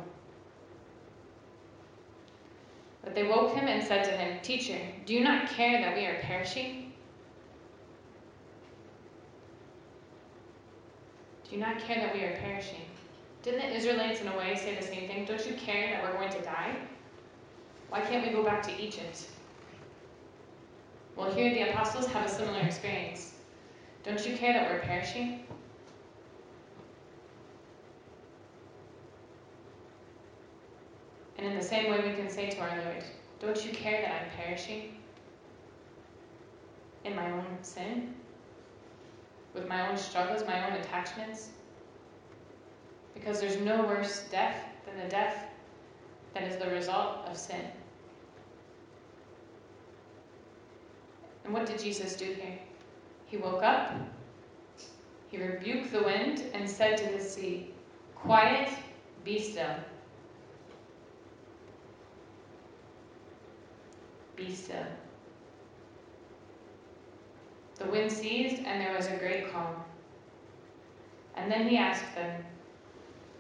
But 3.03 3.15
they 3.15 3.25
woke 3.25 3.55
him 3.55 3.67
and 3.67 3.83
said 3.83 4.05
to 4.05 4.11
him, 4.11 4.39
Teacher, 4.43 4.79
do 5.07 5.15
you 5.15 5.25
not 5.25 5.49
care 5.49 5.81
that 5.81 5.97
we 5.97 6.05
are 6.05 6.21
perishing? 6.21 6.93
Do 11.49 11.57
you 11.57 11.63
not 11.63 11.79
care 11.79 11.97
that 11.97 12.15
we 12.15 12.25
are 12.25 12.37
perishing? 12.37 12.83
Didn't 13.43 13.61
the 13.61 13.75
Israelites, 13.75 14.21
in 14.21 14.29
a 14.29 14.37
way, 14.37 14.55
say 14.57 14.75
the 14.75 14.83
same 14.83 15.09
thing? 15.09 15.25
Don't 15.25 15.47
you 15.47 15.55
care 15.55 15.91
that 15.93 16.03
we're 16.03 16.19
going 16.19 16.31
to 16.31 16.43
die? 16.43 16.77
Why 17.89 18.03
can't 18.03 18.27
we 18.27 18.33
go 18.33 18.45
back 18.45 18.63
to 18.65 18.79
Egypt? 18.79 19.29
Well, 21.19 21.33
here 21.33 21.53
the 21.53 21.71
apostles 21.71 22.07
have 22.07 22.27
a 22.27 22.29
similar 22.29 22.61
experience. 22.61 23.35
Don't 24.05 24.25
you 24.25 24.37
care 24.37 24.53
that 24.53 24.71
we're 24.71 24.79
perishing? 24.79 25.43
And 31.37 31.45
in 31.45 31.57
the 31.57 31.65
same 31.65 31.91
way, 31.91 32.09
we 32.09 32.15
can 32.15 32.31
say 32.31 32.51
to 32.51 32.61
our 32.61 32.69
Lord, 32.85 33.03
Don't 33.41 33.67
you 33.67 33.73
care 33.73 34.01
that 34.01 34.23
I'm 34.23 34.45
perishing 34.45 34.95
in 37.03 37.17
my 37.17 37.33
own 37.33 37.47
sin? 37.63 38.15
With 39.55 39.67
my 39.67 39.91
own 39.91 39.99
struggles, 39.99 40.47
my 40.47 40.71
own 40.71 40.75
attachments? 40.75 41.49
Because 43.15 43.41
there's 43.41 43.57
no 43.57 43.83
worse 43.83 44.29
death 44.31 44.67
than 44.87 45.03
the 45.03 45.11
death 45.11 45.49
that 46.35 46.45
is 46.45 46.59
the 46.59 46.71
result 46.71 47.27
of 47.27 47.37
sin. 47.37 47.65
And 51.49 51.57
what 51.57 51.65
did 51.65 51.79
Jesus 51.79 52.15
do 52.15 52.27
here? 52.27 52.59
He 53.25 53.39
woke 53.39 53.63
up, 53.63 53.95
he 55.31 55.39
rebuked 55.39 55.91
the 55.91 56.03
wind, 56.03 56.43
and 56.53 56.69
said 56.69 56.99
to 56.99 57.11
the 57.11 57.25
sea, 57.25 57.71
Quiet, 58.15 58.69
be 59.25 59.41
still. 59.41 59.75
Be 64.37 64.55
still. 64.55 64.85
The 67.77 67.87
wind 67.87 68.13
ceased, 68.13 68.63
and 68.67 68.83
there 68.83 68.95
was 68.95 69.07
a 69.07 69.17
great 69.17 69.51
calm. 69.51 69.75
And 71.35 71.51
then 71.51 71.67
he 71.67 71.79
asked 71.79 72.15
them, 72.15 72.45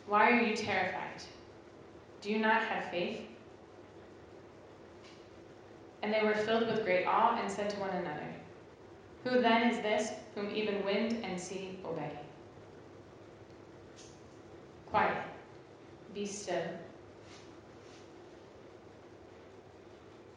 Why 0.06 0.30
are 0.30 0.40
you 0.40 0.56
terrified? 0.56 1.22
Do 2.22 2.30
you 2.30 2.38
not 2.38 2.62
have 2.62 2.90
faith? 2.90 3.20
And 6.08 6.14
they 6.14 6.26
were 6.26 6.34
filled 6.34 6.66
with 6.66 6.86
great 6.86 7.04
awe 7.04 7.38
and 7.38 7.52
said 7.52 7.68
to 7.68 7.80
one 7.80 7.90
another, 7.90 8.26
Who 9.24 9.42
then 9.42 9.68
is 9.68 9.82
this 9.82 10.12
whom 10.34 10.50
even 10.56 10.82
wind 10.82 11.22
and 11.22 11.38
sea 11.38 11.78
obey? 11.84 12.10
Quiet, 14.86 15.22
be 16.14 16.24
still. 16.24 16.62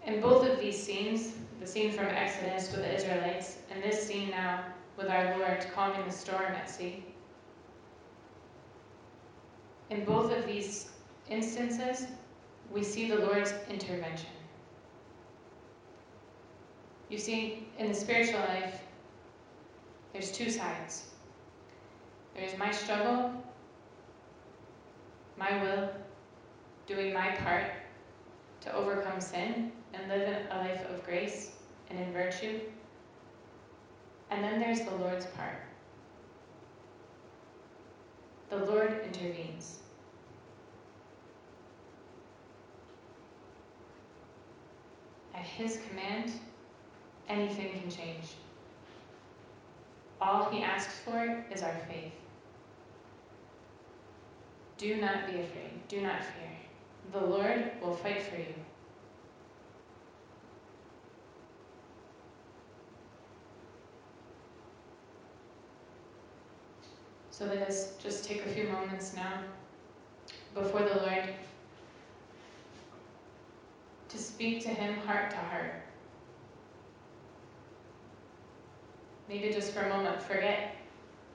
In 0.05 0.19
both 0.19 0.45
of 0.45 0.59
these 0.59 0.77
scenes, 0.77 1.35
the 1.61 1.65
scene 1.65 1.93
from 1.93 2.07
Exodus 2.07 2.69
with 2.73 2.81
the 2.81 2.93
Israelites, 2.93 3.59
and 3.73 3.81
this 3.81 4.05
scene 4.05 4.31
now 4.31 4.65
with 4.97 5.07
our 5.07 5.37
Lord 5.37 5.65
calming 5.73 6.05
the 6.05 6.11
storm 6.11 6.51
at 6.53 6.69
sea, 6.69 7.01
in 9.89 10.03
both 10.03 10.33
of 10.33 10.45
these 10.45 10.89
instances, 11.29 12.07
we 12.73 12.83
see 12.83 13.09
the 13.09 13.19
Lord's 13.19 13.53
intervention. 13.69 14.27
You 17.11 17.17
see, 17.17 17.67
in 17.77 17.89
the 17.89 17.93
spiritual 17.93 18.39
life, 18.39 18.79
there's 20.13 20.31
two 20.31 20.49
sides. 20.49 21.07
There's 22.33 22.57
my 22.57 22.71
struggle, 22.71 23.33
my 25.35 25.61
will, 25.61 25.89
doing 26.87 27.13
my 27.13 27.31
part 27.31 27.65
to 28.61 28.73
overcome 28.73 29.19
sin 29.19 29.73
and 29.93 30.07
live 30.07 30.37
a 30.51 30.57
life 30.59 30.89
of 30.89 31.03
grace 31.03 31.51
and 31.89 31.99
in 31.99 32.13
virtue. 32.13 32.61
And 34.29 34.41
then 34.41 34.61
there's 34.61 34.79
the 34.79 34.95
Lord's 34.95 35.25
part. 35.25 35.59
The 38.49 38.65
Lord 38.65 39.01
intervenes. 39.05 39.79
At 45.35 45.41
His 45.43 45.77
command, 45.89 46.31
anything 47.31 47.71
can 47.79 47.89
change. 47.89 48.35
All 50.19 50.49
He 50.51 50.61
asks 50.61 50.99
for 50.99 51.43
is 51.51 51.63
our 51.63 51.75
faith. 51.89 52.13
Do 54.77 54.95
not 54.97 55.27
be 55.27 55.39
afraid. 55.39 55.87
Do 55.87 56.01
not 56.01 56.19
fear. 56.19 56.51
The 57.11 57.25
Lord 57.25 57.71
will 57.81 57.95
fight 57.95 58.21
for 58.21 58.35
you. 58.35 58.53
So 67.31 67.45
let 67.45 67.67
us 67.67 67.93
just 68.01 68.23
take 68.23 68.45
a 68.45 68.49
few 68.49 68.67
moments 68.67 69.15
now 69.15 69.41
before 70.53 70.81
the 70.81 70.95
Lord 71.01 71.23
to 74.09 74.17
speak 74.17 74.61
to 74.63 74.69
Him 74.69 74.95
heart 75.07 75.31
to 75.31 75.37
heart. 75.37 75.73
Maybe 79.31 79.53
just 79.53 79.71
for 79.71 79.79
a 79.79 79.87
moment, 79.87 80.21
forget 80.21 80.75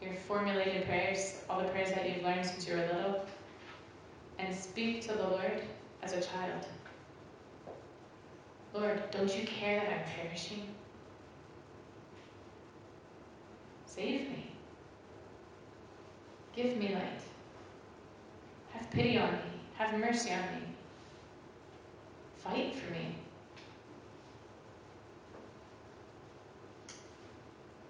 your 0.02 0.12
formulated 0.12 0.84
prayers, 0.86 1.40
all 1.48 1.62
the 1.62 1.68
prayers 1.68 1.88
that 1.92 2.06
you've 2.06 2.22
learned 2.22 2.44
since 2.44 2.68
you 2.68 2.74
were 2.74 2.82
little, 2.82 3.24
and 4.38 4.54
speak 4.54 5.00
to 5.06 5.14
the 5.14 5.22
Lord 5.22 5.62
as 6.02 6.12
a 6.12 6.20
child. 6.20 6.66
Lord, 8.74 9.02
don't 9.10 9.34
you 9.34 9.46
care 9.46 9.80
that 9.80 9.90
I'm 9.90 10.04
perishing? 10.28 10.68
Save 13.86 14.28
me. 14.28 14.50
Give 16.54 16.76
me 16.76 16.94
light. 16.94 17.22
Have 18.72 18.90
pity 18.90 19.16
on 19.16 19.32
me. 19.32 19.38
Have 19.78 19.98
mercy 19.98 20.32
on 20.32 20.42
me. 20.42 20.66
Fight 22.36 22.74
for 22.74 22.92
me. 22.92 23.14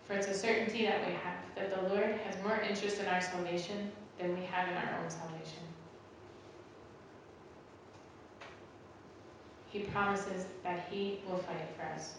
For 0.06 0.14
it's 0.14 0.28
a 0.28 0.34
certainty 0.34 0.86
that 0.86 1.04
we 1.06 1.14
have 1.14 1.36
that 1.56 1.74
the 1.74 1.88
Lord 1.88 2.20
has 2.24 2.40
more 2.42 2.60
interest 2.60 3.00
in 3.00 3.06
our 3.06 3.20
salvation 3.20 3.90
than 4.18 4.38
we 4.38 4.44
have 4.46 4.68
in 4.68 4.76
our 4.76 5.00
own 5.02 5.10
salvation. 5.10 5.62
He 9.68 9.80
promises 9.80 10.46
that 10.62 10.86
He 10.90 11.20
will 11.28 11.38
fight 11.38 11.68
for 11.76 11.82
us. 11.86 12.14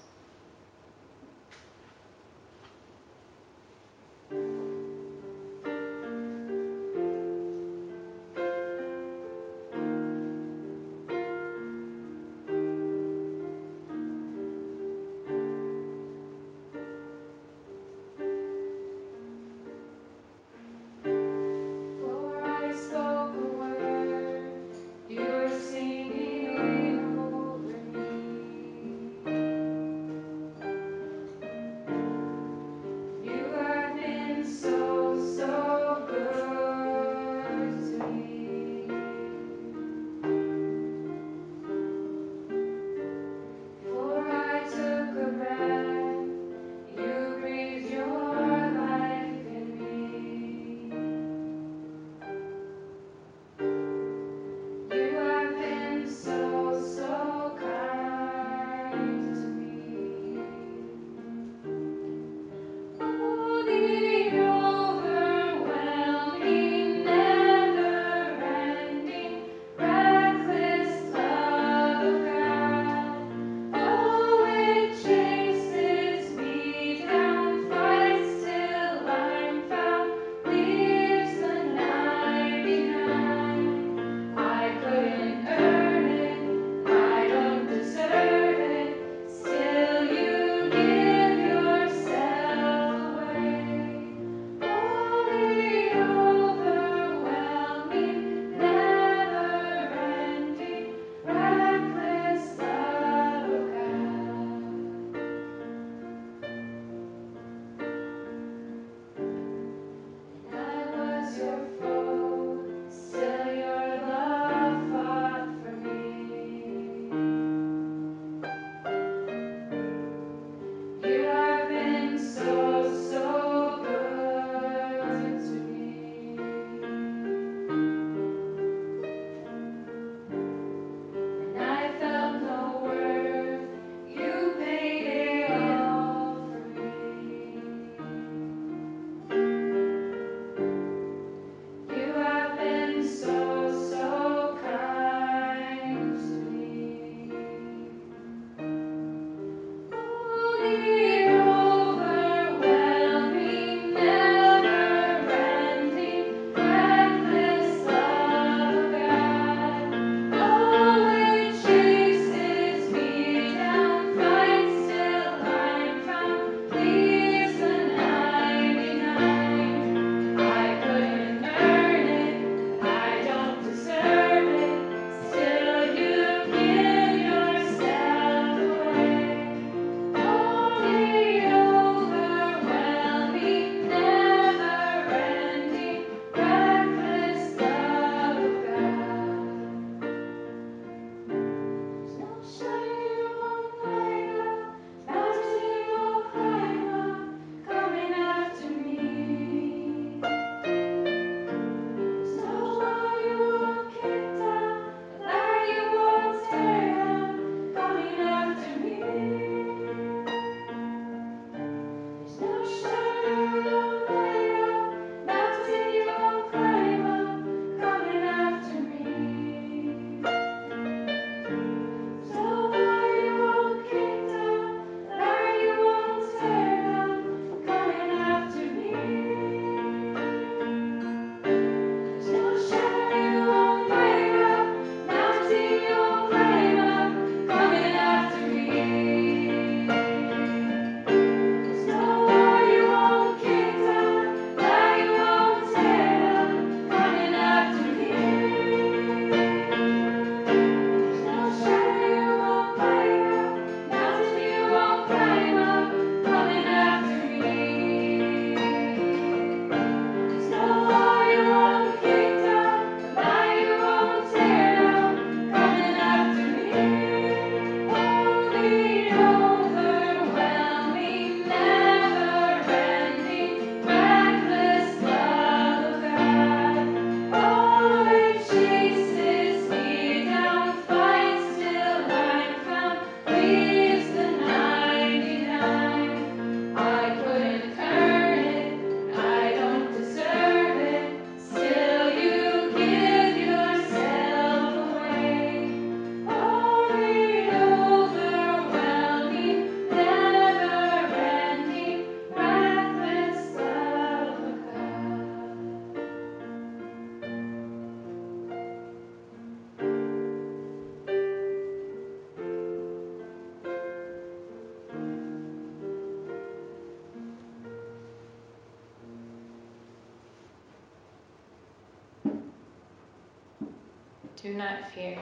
Do 324.47 324.53
not 324.53 324.89
fear. 324.91 325.19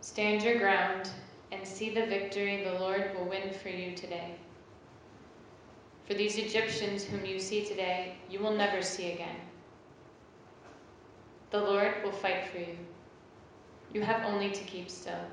Stand 0.00 0.42
your 0.42 0.58
ground 0.58 1.10
and 1.50 1.66
see 1.66 1.90
the 1.90 2.06
victory 2.06 2.64
the 2.64 2.78
Lord 2.78 3.10
will 3.14 3.26
win 3.26 3.52
for 3.52 3.68
you 3.68 3.94
today. 3.94 4.34
For 6.06 6.14
these 6.14 6.38
Egyptians 6.38 7.04
whom 7.04 7.26
you 7.26 7.38
see 7.38 7.66
today, 7.66 8.14
you 8.30 8.40
will 8.40 8.54
never 8.54 8.80
see 8.80 9.12
again. 9.12 9.36
The 11.50 11.60
Lord 11.60 11.92
will 12.02 12.12
fight 12.12 12.48
for 12.50 12.60
you. 12.60 12.78
You 13.92 14.00
have 14.00 14.24
only 14.24 14.50
to 14.50 14.64
keep 14.64 14.88
still. 14.88 15.26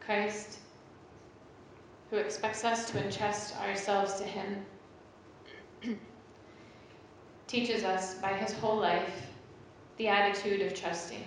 Christ, 0.00 0.58
who 2.10 2.16
expects 2.16 2.64
us 2.64 2.90
to 2.90 3.04
entrust 3.04 3.54
ourselves 3.58 4.14
to 4.14 4.24
Him, 4.24 4.64
teaches 7.46 7.84
us 7.84 8.14
by 8.14 8.32
His 8.34 8.52
whole 8.54 8.76
life 8.76 9.26
the 9.96 10.08
attitude 10.08 10.62
of 10.62 10.74
trusting. 10.74 11.24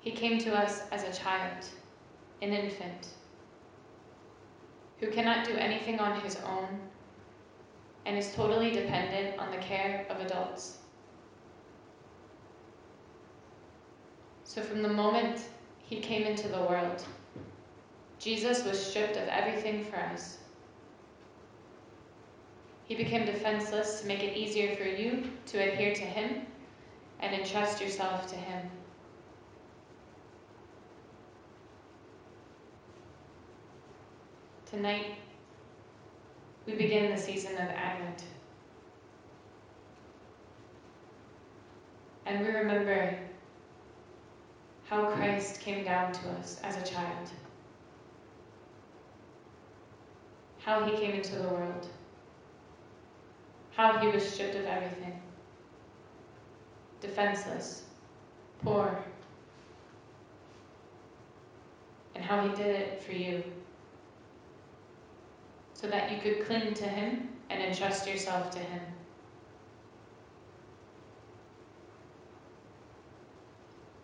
He 0.00 0.10
came 0.10 0.38
to 0.40 0.54
us 0.54 0.82
as 0.92 1.02
a 1.02 1.18
child, 1.18 1.64
an 2.42 2.52
infant, 2.52 3.08
who 5.00 5.10
cannot 5.10 5.46
do 5.46 5.54
anything 5.54 5.98
on 5.98 6.20
his 6.20 6.36
own 6.46 6.68
and 8.04 8.18
is 8.18 8.34
totally 8.34 8.70
dependent 8.70 9.38
on 9.38 9.50
the 9.50 9.56
care 9.56 10.06
of 10.10 10.20
adults. 10.20 10.78
So, 14.44 14.60
from 14.60 14.82
the 14.82 14.92
moment 14.92 15.40
he 15.78 16.00
came 16.00 16.26
into 16.26 16.48
the 16.48 16.60
world, 16.60 17.02
Jesus 18.18 18.62
was 18.64 18.78
stripped 18.78 19.16
of 19.16 19.26
everything 19.28 19.84
for 19.84 19.96
us. 19.96 20.36
He 22.86 22.94
became 22.94 23.24
defenseless 23.24 24.00
to 24.00 24.06
make 24.06 24.22
it 24.22 24.36
easier 24.36 24.76
for 24.76 24.84
you 24.84 25.30
to 25.46 25.58
adhere 25.58 25.94
to 25.94 26.02
him 26.02 26.46
and 27.20 27.34
entrust 27.34 27.80
yourself 27.80 28.26
to 28.28 28.36
him. 28.36 28.70
Tonight, 34.70 35.14
we 36.66 36.74
begin 36.74 37.10
the 37.10 37.16
season 37.16 37.52
of 37.54 37.68
Advent. 37.70 38.24
And 42.26 42.40
we 42.40 42.52
remember 42.52 43.18
how 44.88 45.10
Christ 45.12 45.60
came 45.60 45.84
down 45.84 46.12
to 46.12 46.30
us 46.30 46.60
as 46.62 46.76
a 46.76 46.92
child, 46.92 47.30
how 50.58 50.84
he 50.84 50.96
came 50.96 51.12
into 51.12 51.36
the 51.36 51.48
world, 51.48 51.88
how 53.76 53.98
he 53.98 54.08
was 54.08 54.28
stripped 54.28 54.54
of 54.54 54.64
everything, 54.66 55.20
defenseless, 57.00 57.84
poor, 58.62 59.02
and 62.14 62.24
how 62.24 62.46
he 62.46 62.54
did 62.54 62.66
it 62.66 63.02
for 63.02 63.12
you 63.12 63.42
so 65.84 65.90
that 65.90 66.10
you 66.10 66.18
could 66.18 66.46
cling 66.46 66.72
to 66.72 66.84
Him 66.84 67.28
and 67.50 67.62
entrust 67.62 68.08
yourself 68.08 68.50
to 68.52 68.58
Him. 68.58 68.80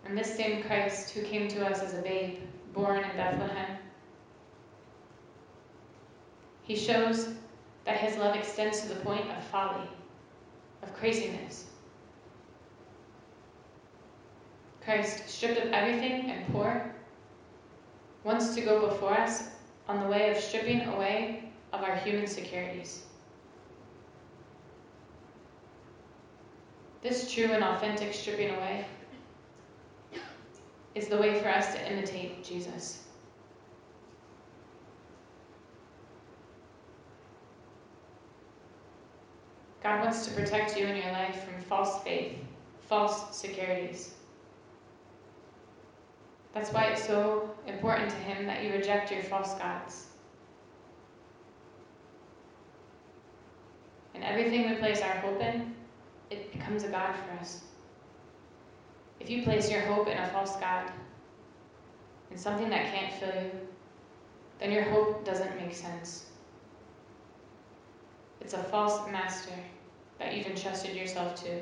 And 0.04 0.18
this 0.18 0.36
same 0.36 0.62
Christ 0.64 1.10
who 1.10 1.22
came 1.22 1.48
to 1.48 1.66
us 1.66 1.80
as 1.80 1.94
a 1.94 2.02
babe, 2.02 2.40
born 2.74 2.98
in 2.98 3.16
Bethlehem, 3.16 3.78
he 6.64 6.76
shows 6.76 7.28
that 7.90 7.98
his 7.98 8.16
love 8.18 8.36
extends 8.36 8.82
to 8.82 8.88
the 8.88 9.00
point 9.00 9.28
of 9.36 9.42
folly, 9.46 9.88
of 10.84 10.94
craziness. 10.94 11.64
Christ, 14.84 15.28
stripped 15.28 15.58
of 15.58 15.72
everything 15.72 16.30
and 16.30 16.46
poor, 16.52 16.94
wants 18.22 18.54
to 18.54 18.60
go 18.60 18.86
before 18.86 19.14
us 19.14 19.48
on 19.88 19.98
the 19.98 20.06
way 20.06 20.30
of 20.30 20.36
stripping 20.36 20.82
away 20.82 21.50
of 21.72 21.82
our 21.82 21.96
human 21.96 22.28
securities. 22.28 23.02
This 27.02 27.32
true 27.32 27.46
and 27.46 27.64
authentic 27.64 28.14
stripping 28.14 28.50
away 28.50 28.86
is 30.94 31.08
the 31.08 31.16
way 31.16 31.40
for 31.40 31.48
us 31.48 31.74
to 31.74 31.92
imitate 31.92 32.44
Jesus. 32.44 33.02
God 39.82 40.00
wants 40.00 40.26
to 40.26 40.34
protect 40.34 40.76
you 40.76 40.86
in 40.86 40.96
your 40.96 41.12
life 41.12 41.44
from 41.44 41.62
false 41.62 42.02
faith, 42.02 42.36
false 42.88 43.34
securities. 43.36 44.14
That's 46.52 46.72
why 46.72 46.86
it's 46.86 47.06
so 47.06 47.50
important 47.66 48.10
to 48.10 48.16
Him 48.16 48.46
that 48.46 48.62
you 48.62 48.72
reject 48.72 49.10
your 49.10 49.22
false 49.22 49.54
gods. 49.54 50.06
And 54.14 54.24
everything 54.24 54.68
we 54.68 54.76
place 54.76 55.00
our 55.00 55.16
hope 55.16 55.40
in, 55.40 55.74
it 56.28 56.52
becomes 56.52 56.84
a 56.84 56.88
God 56.88 57.14
for 57.14 57.40
us. 57.40 57.62
If 59.18 59.30
you 59.30 59.42
place 59.42 59.70
your 59.70 59.80
hope 59.82 60.08
in 60.08 60.18
a 60.18 60.28
false 60.28 60.56
God, 60.56 60.90
in 62.30 62.36
something 62.36 62.68
that 62.70 62.92
can't 62.92 63.12
fill 63.14 63.42
you, 63.42 63.50
then 64.58 64.72
your 64.72 64.82
hope 64.84 65.24
doesn't 65.24 65.56
make 65.56 65.74
sense. 65.74 66.29
It's 68.40 68.54
a 68.54 68.62
false 68.64 69.10
master 69.10 69.54
that 70.18 70.34
you've 70.34 70.46
entrusted 70.46 70.96
yourself 70.96 71.34
to, 71.44 71.60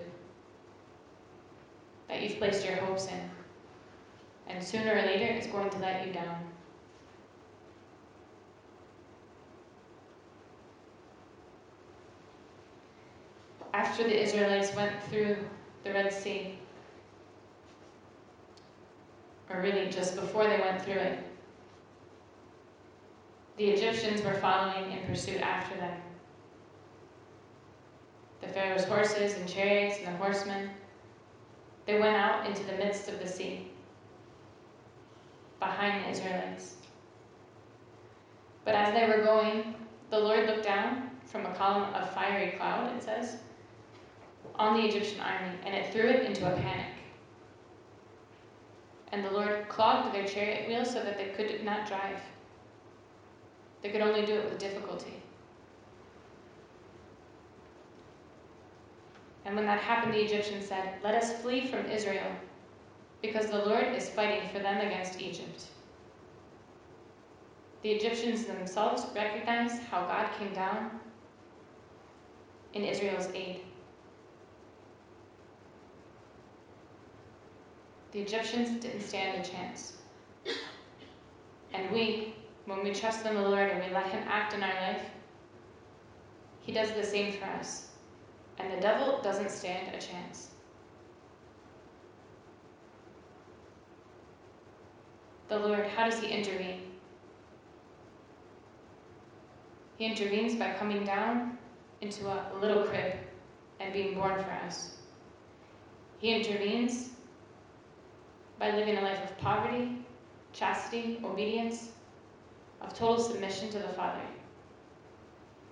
that 2.09 2.23
you've 2.23 2.39
placed 2.39 2.65
your 2.65 2.77
hopes 2.77 3.07
in. 3.07 3.31
And 4.49 4.65
sooner 4.65 4.93
or 4.93 5.03
later, 5.03 5.27
it's 5.27 5.47
going 5.47 5.71
to 5.71 5.79
let 5.79 6.07
you 6.07 6.13
down. 6.13 6.49
after 13.79 14.03
the 14.03 14.23
Israelites 14.23 14.75
went 14.75 14.93
through 15.05 15.37
the 15.85 15.93
Red 15.93 16.13
Sea, 16.13 16.59
or 19.51 19.61
really 19.61 19.89
just 19.89 20.17
before 20.17 20.45
they 20.45 20.59
went 20.59 20.83
through 20.83 20.95
it, 20.95 21.19
the 23.57 23.71
Egyptians 23.71 24.23
were 24.23 24.35
following 24.35 24.93
in 24.93 25.05
pursuit 25.07 25.41
after 25.41 25.77
them. 25.77 26.01
The 28.49 28.55
Pharaoh's 28.55 28.85
horses 28.85 29.35
and 29.35 29.47
chariots 29.47 29.99
and 29.99 30.07
the 30.07 30.19
horsemen, 30.19 30.71
they 31.85 32.01
went 32.01 32.17
out 32.17 32.47
into 32.47 32.65
the 32.65 32.73
midst 32.73 33.07
of 33.11 33.19
the 33.19 33.29
sea, 33.29 33.71
behind 35.61 36.03
the 36.03 36.09
Israelites. 36.09 36.77
But 38.65 38.75
as 38.75 38.95
they 38.95 39.07
were 39.07 39.23
going, 39.23 39.75
the 40.09 40.19
Lord 40.19 40.47
looked 40.47 40.65
down 40.65 41.11
from 41.27 41.45
a 41.45 41.55
column 41.57 41.93
of 41.93 42.09
fiery 42.15 42.53
cloud, 42.53 42.97
it 42.97 43.03
says, 43.03 43.37
on 44.55 44.81
the 44.81 44.89
Egyptian 44.89 45.21
army, 45.21 45.55
and 45.67 45.75
it 45.75 45.93
threw 45.93 46.09
it 46.09 46.25
into 46.25 46.51
a 46.51 46.57
panic. 46.57 46.87
And 49.13 49.23
the 49.23 49.31
Lord 49.31 49.69
clogged 49.69 50.15
their 50.15 50.27
chariot 50.27 50.69
wheels 50.69 50.91
so 50.91 51.03
that 51.03 51.19
they 51.19 51.27
could 51.27 51.63
not 51.65 51.87
drive. 51.87 52.21
They 53.83 53.91
could 53.91 54.01
only 54.01 54.25
do 54.25 54.37
it 54.37 54.45
with 54.45 54.59
difficulty. 54.59 55.23
And 59.49 59.57
when 59.57 59.65
that 59.65 59.81
happened, 59.81 60.13
the 60.13 60.21
Egyptians 60.21 60.67
said, 60.67 60.97
Let 61.03 61.15
us 61.15 61.41
flee 61.41 61.67
from 61.67 61.87
Israel, 61.87 62.31
because 63.23 63.47
the 63.47 63.65
Lord 63.65 63.95
is 63.97 64.11
fighting 64.11 64.47
for 64.51 64.59
them 64.59 64.77
against 64.87 65.23
Egypt. 65.23 65.69
The 67.81 67.89
Egyptians 67.93 68.45
themselves 68.45 69.07
recognized 69.15 69.81
how 69.85 70.03
God 70.03 70.29
came 70.39 70.53
down 70.53 71.01
in 72.75 72.85
Israel's 72.85 73.29
aid. 73.35 73.63
The 78.13 78.21
Egyptians 78.21 78.83
didn't 78.83 79.01
stand 79.01 79.43
a 79.43 79.49
chance. 79.49 79.97
And 81.73 81.91
we, 81.91 82.35
when 82.67 82.85
we 82.85 82.93
trust 82.93 83.25
in 83.25 83.35
the 83.35 83.49
Lord 83.49 83.71
and 83.71 83.83
we 83.83 83.95
let 83.95 84.09
Him 84.09 84.25
act 84.29 84.53
in 84.53 84.63
our 84.63 84.75
life, 84.75 85.07
He 86.61 86.71
does 86.71 86.93
the 86.93 87.03
same 87.03 87.33
for 87.33 87.47
us. 87.47 87.88
And 88.59 88.73
the 88.73 88.81
devil 88.81 89.21
doesn't 89.23 89.51
stand 89.51 89.95
a 89.95 89.99
chance. 89.99 90.51
The 95.49 95.59
Lord, 95.59 95.87
how 95.87 96.11
does 96.11 96.21
He 96.21 96.29
intervene? 96.29 96.83
He 99.97 100.07
intervenes 100.07 100.55
by 100.55 100.75
coming 100.75 101.05
down 101.05 101.59
into 102.01 102.27
a 102.27 102.53
little 102.61 102.85
crib 102.85 103.15
and 103.81 103.93
being 103.93 104.15
born 104.15 104.43
for 104.43 104.51
us. 104.51 104.99
He 106.19 106.35
intervenes 106.35 107.11
by 108.59 108.73
living 108.73 108.97
a 108.99 109.01
life 109.01 109.23
of 109.23 109.39
poverty, 109.39 110.05
chastity, 110.53 111.21
obedience, 111.25 111.91
of 112.81 112.93
total 112.93 113.19
submission 113.19 113.71
to 113.71 113.79
the 113.79 113.89
Father. 113.89 114.23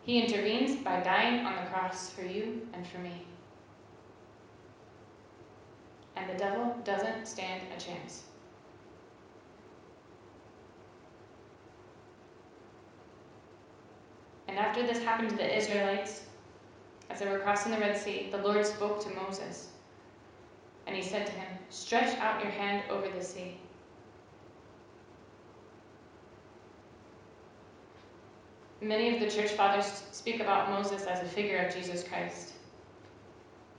He 0.06 0.22
intervenes 0.22 0.76
by 0.76 1.00
dying 1.00 1.44
on 1.44 1.56
the 1.56 1.68
cross 1.68 2.10
for 2.10 2.22
you 2.22 2.64
and 2.72 2.86
for 2.86 2.98
me. 2.98 3.26
And 6.14 6.30
the 6.30 6.38
devil 6.38 6.76
doesn't 6.84 7.26
stand 7.26 7.62
a 7.76 7.80
chance. 7.80 8.22
And 14.46 14.56
after 14.56 14.86
this 14.86 15.02
happened 15.02 15.30
to 15.30 15.36
the 15.36 15.56
Israelites, 15.56 16.22
as 17.10 17.18
they 17.18 17.26
were 17.26 17.40
crossing 17.40 17.72
the 17.72 17.78
Red 17.78 17.98
Sea, 17.98 18.28
the 18.30 18.38
Lord 18.38 18.64
spoke 18.64 19.02
to 19.02 19.10
Moses. 19.10 19.70
And 20.86 20.94
he 20.94 21.02
said 21.02 21.26
to 21.26 21.32
him, 21.32 21.58
Stretch 21.68 22.16
out 22.18 22.40
your 22.40 22.52
hand 22.52 22.84
over 22.90 23.08
the 23.08 23.24
sea. 23.24 23.58
Many 28.86 29.12
of 29.12 29.18
the 29.18 29.28
church 29.28 29.50
fathers 29.50 30.04
speak 30.12 30.38
about 30.38 30.70
Moses 30.70 31.06
as 31.06 31.20
a 31.20 31.24
figure 31.24 31.58
of 31.58 31.74
Jesus 31.74 32.04
Christ. 32.04 32.52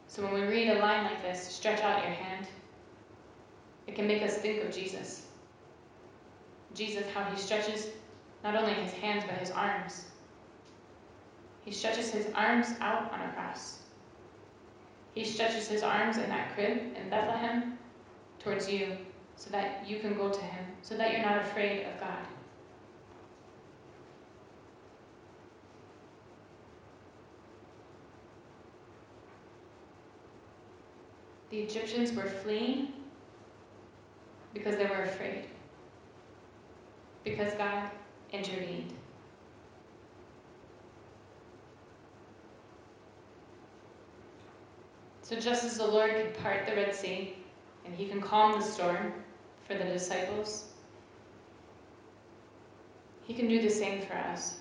So 0.10 0.22
when 0.22 0.34
we 0.34 0.41
read 0.41 0.68
a 0.68 0.80
line 0.80 1.05
like 1.05 1.22
this, 1.22 1.41
stretch 1.41 1.80
out 1.80 2.03
your 2.03 2.12
hand, 2.12 2.45
it 3.88 3.95
can 3.95 4.05
make 4.05 4.22
us 4.22 4.36
think 4.36 4.62
of 4.66 4.76
Jesus. 4.76 5.28
Jesus, 6.74 7.05
how 7.14 7.24
he 7.24 7.39
stretches 7.39 7.88
not 8.43 8.58
only 8.58 8.74
his 8.74 8.91
hands, 8.91 9.24
but 9.26 9.38
his 9.38 9.49
arms. 9.49 10.08
He 11.64 11.72
stretches 11.72 12.12
his 12.12 12.28
arms 12.36 12.68
out 12.82 13.10
on 13.14 13.22
a 13.22 13.32
cross. 13.32 13.84
He 15.16 15.24
stretches 15.24 15.70
his 15.70 15.84
arms 15.84 16.18
in 16.18 16.28
that 16.28 16.53
crib 16.53 16.80
in 17.01 17.10
Bethlehem 17.10 17.78
towards 18.39 18.70
you 18.70 18.97
so 19.38 19.49
that 19.51 19.88
you 19.88 19.99
can 19.99 20.18
go 20.18 20.28
to 20.28 20.41
him, 20.41 20.66
so 20.82 20.97
that 20.97 21.14
you're 21.14 21.26
not 21.26 21.41
afraid 21.43 21.86
of 21.86 21.97
God. 21.97 22.28
The 31.50 31.60
Egyptians 31.60 32.12
were 32.14 32.24
fleeing 32.24 32.93
because 34.54 34.76
they 34.76 34.86
were 34.86 35.04
afraid, 35.04 35.45
because 37.24 37.54
God 37.54 37.89
intervened. 38.32 38.93
So, 45.22 45.38
just 45.38 45.64
as 45.64 45.78
the 45.78 45.86
Lord 45.86 46.12
could 46.12 46.38
part 46.38 46.66
the 46.66 46.76
Red 46.76 46.95
Sea 46.95 47.36
and 47.86 47.93
he 47.93 48.08
can 48.08 48.22
calm 48.22 48.60
the 48.60 48.66
storm 48.66 49.14
for 49.68 49.74
the 49.74 49.84
disciples, 49.84 50.70
he 53.26 53.34
can 53.34 53.48
do 53.48 53.62
the 53.62 53.70
same 53.70 54.02
for 54.02 54.16
us. 54.16 54.60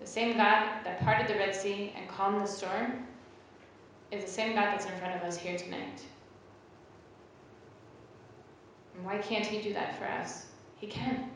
The 0.00 0.06
same 0.06 0.36
God 0.36 0.84
that 0.84 1.00
parted 1.00 1.28
the 1.28 1.38
Red 1.38 1.54
Sea 1.54 1.92
and 1.96 2.08
calmed 2.08 2.40
the 2.40 2.46
storm 2.46 3.06
is 4.10 4.24
the 4.24 4.30
same 4.30 4.54
God 4.54 4.66
that's 4.66 4.86
in 4.86 4.92
front 4.98 5.14
of 5.14 5.22
us 5.22 5.36
here 5.36 5.56
tonight. 5.56 6.02
And 8.94 9.04
why 9.04 9.18
can't 9.18 9.46
he 9.46 9.62
do 9.62 9.72
that 9.74 9.98
for 9.98 10.04
us? 10.04 10.46
He 10.76 10.86
can. 10.86 11.30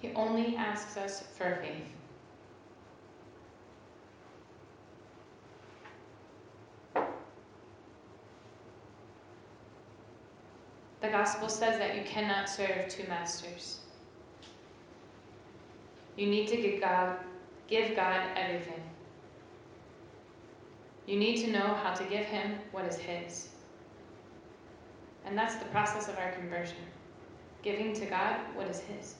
He 0.00 0.12
only 0.14 0.56
asks 0.56 0.96
us 0.96 1.22
for 1.36 1.62
faith. 1.62 1.84
The 11.00 11.08
gospel 11.08 11.48
says 11.48 11.78
that 11.78 11.96
you 11.96 12.02
cannot 12.04 12.48
serve 12.48 12.88
two 12.88 13.04
masters. 13.08 13.80
You 16.16 16.26
need 16.26 16.48
to 16.48 16.56
give 16.56 16.80
God, 16.80 17.16
give 17.68 17.96
God 17.96 18.20
everything. 18.36 18.82
You 21.10 21.16
need 21.18 21.38
to 21.38 21.50
know 21.50 21.74
how 21.82 21.92
to 21.92 22.04
give 22.04 22.24
Him 22.24 22.54
what 22.70 22.84
is 22.84 22.96
His. 22.96 23.48
And 25.26 25.36
that's 25.36 25.56
the 25.56 25.64
process 25.66 26.08
of 26.08 26.16
our 26.16 26.30
conversion 26.30 26.76
giving 27.64 27.92
to 27.94 28.06
God 28.06 28.36
what 28.54 28.68
is 28.68 28.78
His. 28.78 29.16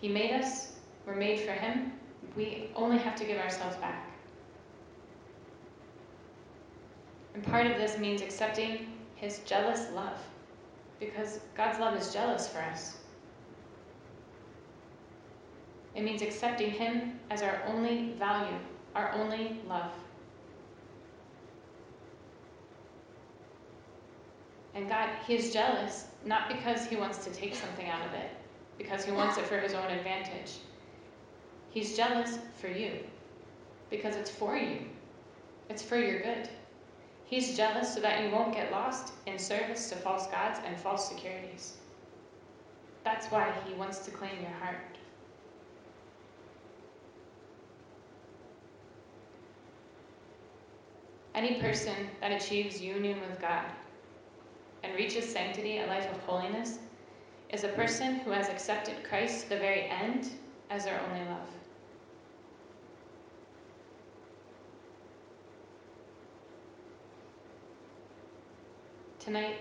He 0.00 0.08
made 0.08 0.32
us, 0.32 0.72
we're 1.06 1.14
made 1.14 1.40
for 1.40 1.52
Him. 1.52 1.92
We 2.34 2.70
only 2.74 2.96
have 2.96 3.16
to 3.16 3.24
give 3.26 3.38
ourselves 3.38 3.76
back. 3.76 4.10
And 7.34 7.44
part 7.44 7.66
of 7.66 7.76
this 7.76 7.98
means 7.98 8.22
accepting 8.22 8.94
his 9.14 9.40
jealous 9.40 9.90
love. 9.92 10.16
Because 11.00 11.40
God's 11.54 11.78
love 11.78 11.94
is 12.00 12.14
jealous 12.14 12.48
for 12.48 12.60
us. 12.60 12.96
It 15.94 16.02
means 16.02 16.22
accepting 16.22 16.70
Him 16.70 17.20
as 17.28 17.42
our 17.42 17.62
only 17.66 18.14
value, 18.18 18.56
our 18.96 19.12
only 19.12 19.60
love. 19.68 19.92
And 24.74 24.88
God, 24.88 25.08
He 25.26 25.36
is 25.36 25.52
jealous 25.52 26.06
not 26.24 26.48
because 26.48 26.86
He 26.86 26.96
wants 26.96 27.24
to 27.24 27.30
take 27.30 27.54
something 27.54 27.88
out 27.88 28.04
of 28.04 28.12
it, 28.14 28.30
because 28.78 29.04
He 29.04 29.12
wants 29.12 29.38
it 29.38 29.46
for 29.46 29.58
His 29.58 29.74
own 29.74 29.90
advantage. 29.90 30.54
He's 31.70 31.96
jealous 31.96 32.38
for 32.60 32.68
you 32.68 33.00
because 33.90 34.16
it's 34.16 34.30
for 34.30 34.56
you, 34.56 34.78
it's 35.68 35.82
for 35.82 35.98
your 35.98 36.20
good. 36.22 36.48
He's 37.24 37.56
jealous 37.56 37.94
so 37.94 38.00
that 38.00 38.22
you 38.22 38.30
won't 38.30 38.54
get 38.54 38.72
lost 38.72 39.12
in 39.26 39.38
service 39.38 39.88
to 39.90 39.96
false 39.96 40.26
gods 40.28 40.60
and 40.64 40.78
false 40.78 41.08
securities. 41.08 41.74
That's 43.04 43.26
why 43.28 43.52
he 43.66 43.74
wants 43.74 44.00
to 44.00 44.10
claim 44.10 44.40
your 44.40 44.50
heart. 44.62 44.95
Any 51.36 51.60
person 51.60 51.94
that 52.22 52.32
achieves 52.32 52.80
union 52.80 53.20
with 53.20 53.38
God 53.38 53.66
and 54.82 54.94
reaches 54.94 55.30
sanctity, 55.30 55.78
a 55.78 55.86
life 55.86 56.10
of 56.10 56.18
holiness, 56.22 56.78
is 57.50 57.62
a 57.62 57.68
person 57.68 58.20
who 58.20 58.30
has 58.30 58.48
accepted 58.48 59.04
Christ 59.04 59.42
to 59.42 59.48
the 59.50 59.58
very 59.58 59.82
end 59.82 60.30
as 60.70 60.86
their 60.86 60.98
only 60.98 61.24
love. 61.26 61.48
Tonight, 69.20 69.56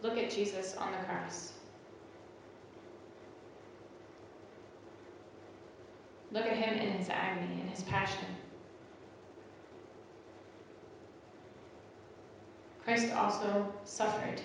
look 0.00 0.16
at 0.16 0.30
Jesus 0.30 0.76
on 0.76 0.92
the 0.92 0.98
cross. 0.98 1.54
Look 6.30 6.46
at 6.46 6.56
him 6.56 6.74
in 6.74 6.92
his 6.92 7.08
agony, 7.08 7.60
in 7.60 7.66
his 7.66 7.82
passion. 7.82 8.26
Christ 12.84 13.12
also 13.12 13.72
suffered. 13.84 14.40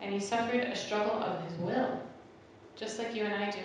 And 0.00 0.14
he 0.14 0.20
suffered 0.20 0.60
a 0.64 0.74
struggle 0.74 1.22
of 1.22 1.44
his 1.44 1.58
will, 1.58 2.00
just 2.74 2.98
like 2.98 3.14
you 3.14 3.24
and 3.24 3.34
I 3.34 3.50
do. 3.50 3.58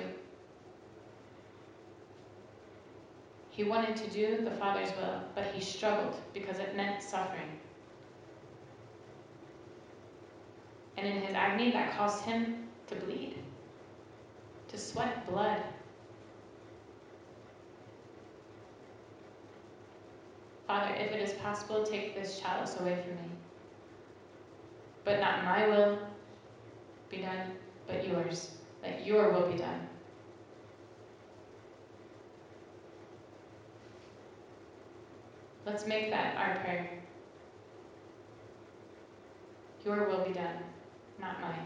He 3.51 3.63
wanted 3.63 3.95
to 3.95 4.09
do 4.09 4.43
the 4.43 4.51
Father's 4.51 4.89
will, 4.97 5.21
but 5.33 5.45
he 5.53 5.61
struggled 5.61 6.15
because 6.33 6.59
it 6.59 6.75
meant 6.75 7.01
suffering. 7.01 7.47
And 10.97 11.07
in 11.07 11.21
his 11.21 11.33
agony, 11.33 11.71
that 11.71 11.97
caused 11.97 12.25
him 12.25 12.67
to 12.87 12.95
bleed, 12.95 13.37
to 14.67 14.77
sweat 14.77 15.25
blood. 15.29 15.61
Father, 20.67 20.95
if 20.95 21.11
it 21.11 21.21
is 21.21 21.33
possible, 21.33 21.83
take 21.83 22.15
this 22.15 22.39
chalice 22.39 22.79
away 22.79 22.95
from 23.03 23.15
me. 23.15 23.31
But 25.03 25.19
not 25.19 25.43
my 25.45 25.67
will 25.67 25.99
be 27.09 27.17
done, 27.17 27.51
but 27.87 28.07
yours. 28.07 28.57
Let 28.81 29.05
your 29.05 29.31
will 29.31 29.51
be 29.51 29.57
done. 29.57 29.87
Let's 35.65 35.85
make 35.85 36.09
that 36.11 36.35
our 36.37 36.63
prayer. 36.63 36.89
Your 39.83 40.07
will 40.07 40.23
be 40.25 40.33
done, 40.33 40.57
not 41.19 41.39
mine. 41.41 41.65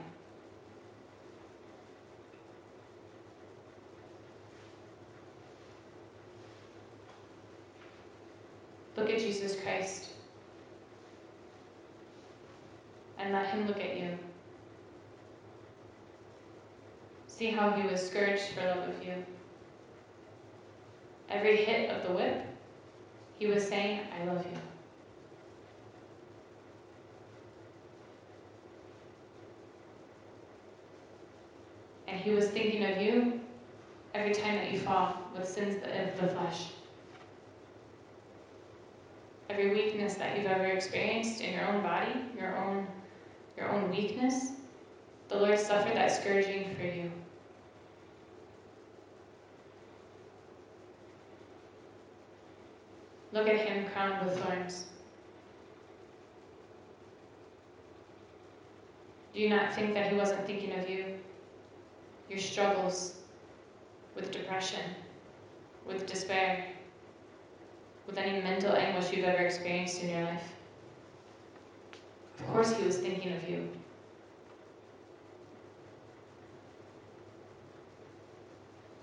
Look 8.99 9.11
at 9.11 9.19
Jesus 9.19 9.55
Christ 9.61 10.09
and 13.17 13.31
let 13.31 13.47
him 13.47 13.65
look 13.65 13.79
at 13.79 13.97
you. 13.97 14.09
See 17.27 17.49
how 17.51 17.71
he 17.71 17.87
was 17.87 18.05
scourged 18.05 18.41
for 18.53 18.65
love 18.65 18.89
of 18.89 19.05
you. 19.05 19.13
Every 21.29 21.63
hit 21.63 21.89
of 21.91 22.05
the 22.05 22.13
whip 22.13 22.45
he 23.37 23.47
was 23.47 23.65
saying, 23.65 24.01
I 24.19 24.25
love 24.25 24.45
you. 24.45 24.59
And 32.09 32.19
he 32.19 32.31
was 32.31 32.49
thinking 32.49 32.83
of 32.83 33.01
you 33.01 33.39
every 34.13 34.33
time 34.33 34.55
that 34.55 34.73
you 34.73 34.79
fall 34.79 35.15
with 35.33 35.47
sins 35.47 35.75
of 35.75 36.19
the 36.19 36.35
flesh. 36.35 36.71
Every 39.49 39.71
weakness 39.71 40.13
that 40.15 40.37
you've 40.37 40.45
ever 40.45 40.65
experienced 40.65 41.41
in 41.41 41.53
your 41.53 41.65
own 41.67 41.81
body, 41.81 42.13
your 42.37 42.55
own 42.57 42.87
your 43.57 43.69
own 43.69 43.89
weakness, 43.89 44.51
the 45.27 45.35
Lord 45.35 45.59
suffered 45.59 45.95
that 45.95 46.11
scourging 46.11 46.75
for 46.75 46.85
you. 46.85 47.11
Look 53.31 53.47
at 53.47 53.67
him 53.67 53.85
crowned 53.91 54.25
with 54.25 54.39
thorns. 54.39 54.85
Do 59.33 59.41
you 59.41 59.49
not 59.49 59.73
think 59.73 59.93
that 59.93 60.11
he 60.11 60.17
wasn't 60.17 60.45
thinking 60.45 60.73
of 60.79 60.89
you? 60.89 61.05
Your 62.29 62.39
struggles 62.39 63.15
with 64.15 64.31
depression, 64.31 64.81
with 65.85 66.07
despair, 66.07 66.65
with 68.09 68.17
any 68.17 68.41
mental 68.41 68.75
anguish 68.75 69.13
you've 69.13 69.25
ever 69.25 69.45
experienced 69.45 70.01
in 70.01 70.09
your 70.09 70.23
life. 70.23 70.51
Of 72.39 72.47
course, 72.47 72.75
he 72.75 72.83
was 72.83 72.97
thinking 72.97 73.33
of 73.33 73.47
you. 73.47 73.69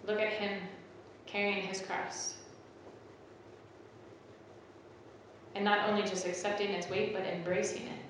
Look 0.06 0.20
at 0.20 0.32
him 0.32 0.60
carrying 1.26 1.62
his 1.62 1.80
cross. 1.80 2.34
And 5.54 5.64
not 5.64 5.88
only 5.88 6.02
just 6.02 6.26
accepting 6.26 6.70
its 6.70 6.90
weight, 6.90 7.14
but 7.14 7.24
embracing 7.24 7.82
it. 7.82 8.02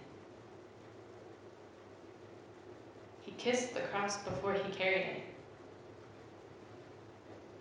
He 3.22 3.32
kissed 3.32 3.74
the 3.74 3.80
cross 3.80 4.16
before 4.18 4.54
he 4.54 4.72
carried 4.72 5.02
it. 5.02 5.22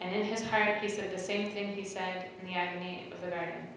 And 0.01 0.13
in 0.13 0.23
his 0.23 0.43
heart, 0.43 0.79
he 0.81 0.89
said 0.89 1.11
the 1.11 1.21
same 1.21 1.51
thing 1.51 1.73
he 1.73 1.85
said 1.85 2.29
in 2.41 2.47
the 2.47 2.53
agony 2.53 3.11
of 3.13 3.21
the 3.21 3.27
garden 3.27 3.67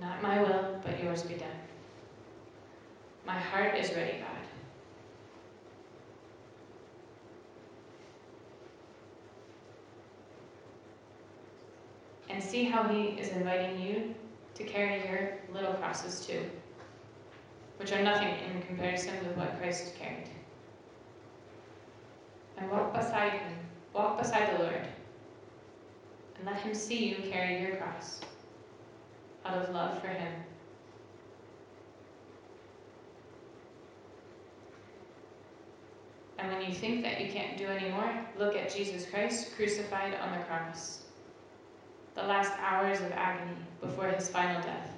Not 0.00 0.22
my 0.22 0.42
will, 0.42 0.80
but 0.84 1.02
yours 1.02 1.22
be 1.22 1.34
done. 1.34 1.48
My 3.26 3.38
heart 3.38 3.76
is 3.76 3.90
ready, 3.94 4.18
God. 4.18 4.26
And 12.28 12.42
see 12.42 12.64
how 12.64 12.84
he 12.84 13.08
is 13.18 13.30
inviting 13.30 13.80
you 13.80 14.14
to 14.54 14.64
carry 14.64 15.02
your 15.08 15.38
little 15.52 15.74
crosses 15.74 16.24
too, 16.26 16.42
which 17.78 17.92
are 17.92 18.02
nothing 18.02 18.28
in 18.28 18.62
comparison 18.62 19.14
with 19.26 19.36
what 19.36 19.58
Christ 19.58 19.94
carried. 19.98 20.28
And 22.56 22.70
walk 22.70 22.94
beside 22.94 23.32
him, 23.32 23.54
walk 23.92 24.18
beside 24.18 24.54
the 24.54 24.64
Lord 24.64 24.86
and 26.40 26.48
let 26.48 26.60
him 26.60 26.74
see 26.74 27.08
you 27.08 27.30
carry 27.30 27.60
your 27.60 27.76
cross 27.76 28.20
out 29.44 29.58
of 29.58 29.74
love 29.74 30.00
for 30.00 30.08
him. 30.08 30.32
And 36.38 36.50
when 36.50 36.66
you 36.66 36.74
think 36.74 37.02
that 37.02 37.20
you 37.20 37.30
can't 37.30 37.58
do 37.58 37.66
anymore, 37.66 38.26
look 38.38 38.56
at 38.56 38.74
Jesus 38.74 39.04
Christ 39.04 39.54
crucified 39.54 40.14
on 40.14 40.38
the 40.38 40.44
cross. 40.44 41.02
The 42.14 42.22
last 42.22 42.52
hours 42.58 43.00
of 43.00 43.12
agony 43.12 43.56
before 43.82 44.08
his 44.08 44.28
final 44.28 44.62
death. 44.62 44.94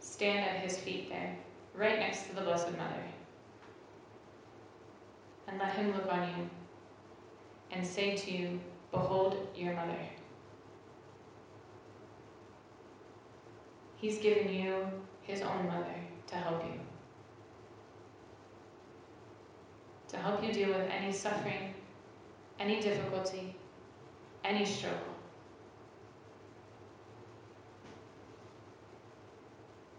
Stand 0.00 0.44
at 0.44 0.62
his 0.62 0.78
feet 0.78 1.08
there, 1.08 1.34
right 1.74 1.98
next 1.98 2.28
to 2.28 2.34
the 2.34 2.42
Blessed 2.42 2.70
Mother 2.72 3.13
and 5.54 5.62
let 5.62 5.76
him 5.76 5.92
look 5.92 6.12
on 6.12 6.28
you 6.28 6.50
and 7.70 7.86
say 7.86 8.16
to 8.16 8.30
you, 8.32 8.58
Behold 8.90 9.48
your 9.54 9.72
mother. 9.74 9.98
He's 13.96 14.18
given 14.18 14.52
you 14.52 14.84
his 15.22 15.42
own 15.42 15.66
mother 15.68 15.94
to 16.26 16.34
help 16.34 16.64
you. 16.64 16.80
To 20.08 20.16
help 20.16 20.44
you 20.44 20.52
deal 20.52 20.68
with 20.68 20.88
any 20.90 21.12
suffering, 21.12 21.74
any 22.58 22.80
difficulty, 22.80 23.54
any 24.44 24.64
struggle. 24.64 24.98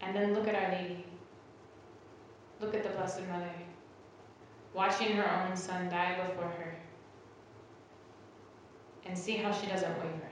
And 0.02 0.14
then 0.14 0.34
look 0.34 0.48
at 0.48 0.54
Our 0.54 0.72
Lady. 0.72 1.04
Look 2.60 2.74
at 2.74 2.82
the 2.82 2.90
Blessed 2.90 3.26
Mother 3.28 3.50
watching 4.76 5.16
her 5.16 5.28
own 5.40 5.56
son 5.56 5.88
die 5.88 6.16
before 6.28 6.50
her, 6.50 6.76
and 9.06 9.16
see 9.16 9.36
how 9.36 9.50
she 9.50 9.66
doesn't 9.66 9.98
waver. 9.98 10.30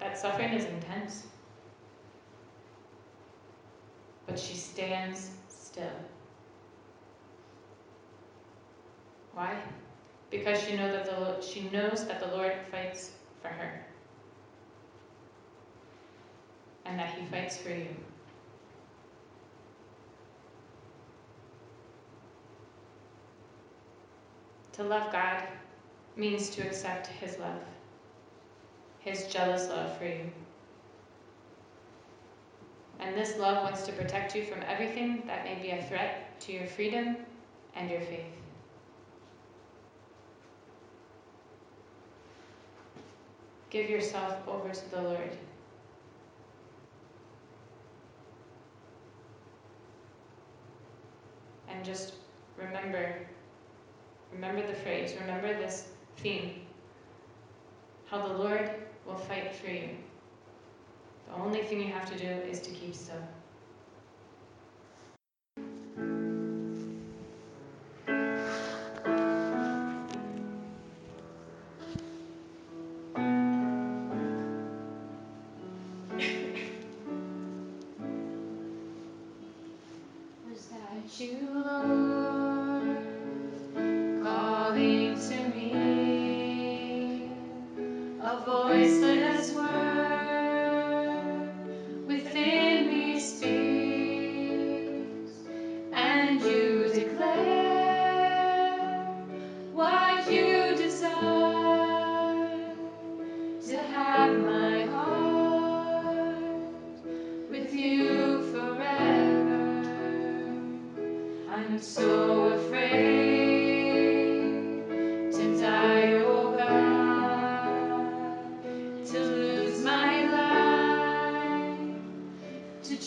That 0.00 0.18
suffering 0.18 0.52
is 0.52 0.64
intense, 0.64 1.28
but 4.26 4.38
she 4.38 4.56
stands 4.56 5.30
still. 5.48 5.84
Why? 9.32 9.56
Because 10.30 10.60
she, 10.60 10.76
know 10.76 10.90
that 10.90 11.06
the, 11.06 11.40
she 11.40 11.68
knows 11.70 12.04
that 12.06 12.20
the 12.20 12.36
Lord 12.36 12.54
fights 12.70 13.12
for 13.40 13.48
her 13.48 13.84
and 16.84 16.98
that 16.98 17.14
he 17.14 17.24
fights 17.26 17.56
for 17.56 17.70
you. 17.70 17.88
To 24.74 24.82
love 24.82 25.12
God 25.12 25.44
means 26.16 26.50
to 26.50 26.62
accept 26.62 27.06
His 27.06 27.38
love, 27.38 27.60
His 28.98 29.28
jealous 29.28 29.68
love 29.68 29.96
for 29.96 30.04
you. 30.04 30.32
And 32.98 33.16
this 33.16 33.38
love 33.38 33.62
wants 33.62 33.86
to 33.86 33.92
protect 33.92 34.34
you 34.34 34.44
from 34.44 34.62
everything 34.66 35.22
that 35.26 35.44
may 35.44 35.54
be 35.62 35.70
a 35.70 35.84
threat 35.84 36.40
to 36.40 36.52
your 36.52 36.66
freedom 36.66 37.16
and 37.76 37.88
your 37.88 38.00
faith. 38.00 38.24
Give 43.70 43.88
yourself 43.88 44.36
over 44.48 44.70
to 44.70 44.90
the 44.90 45.02
Lord. 45.02 45.36
And 51.68 51.84
just 51.84 52.14
remember 52.56 53.18
Remember 54.34 54.66
the 54.66 54.74
phrase, 54.74 55.14
remember 55.20 55.54
this 55.54 55.88
theme. 56.16 56.62
How 58.06 58.26
the 58.26 58.34
Lord 58.34 58.70
will 59.06 59.16
fight 59.16 59.54
for 59.54 59.70
you. 59.70 59.90
The 61.28 61.34
only 61.34 61.62
thing 61.62 61.80
you 61.80 61.92
have 61.92 62.10
to 62.10 62.18
do 62.18 62.26
is 62.26 62.60
to 62.60 62.70
keep 62.70 62.94
still. 62.94 63.16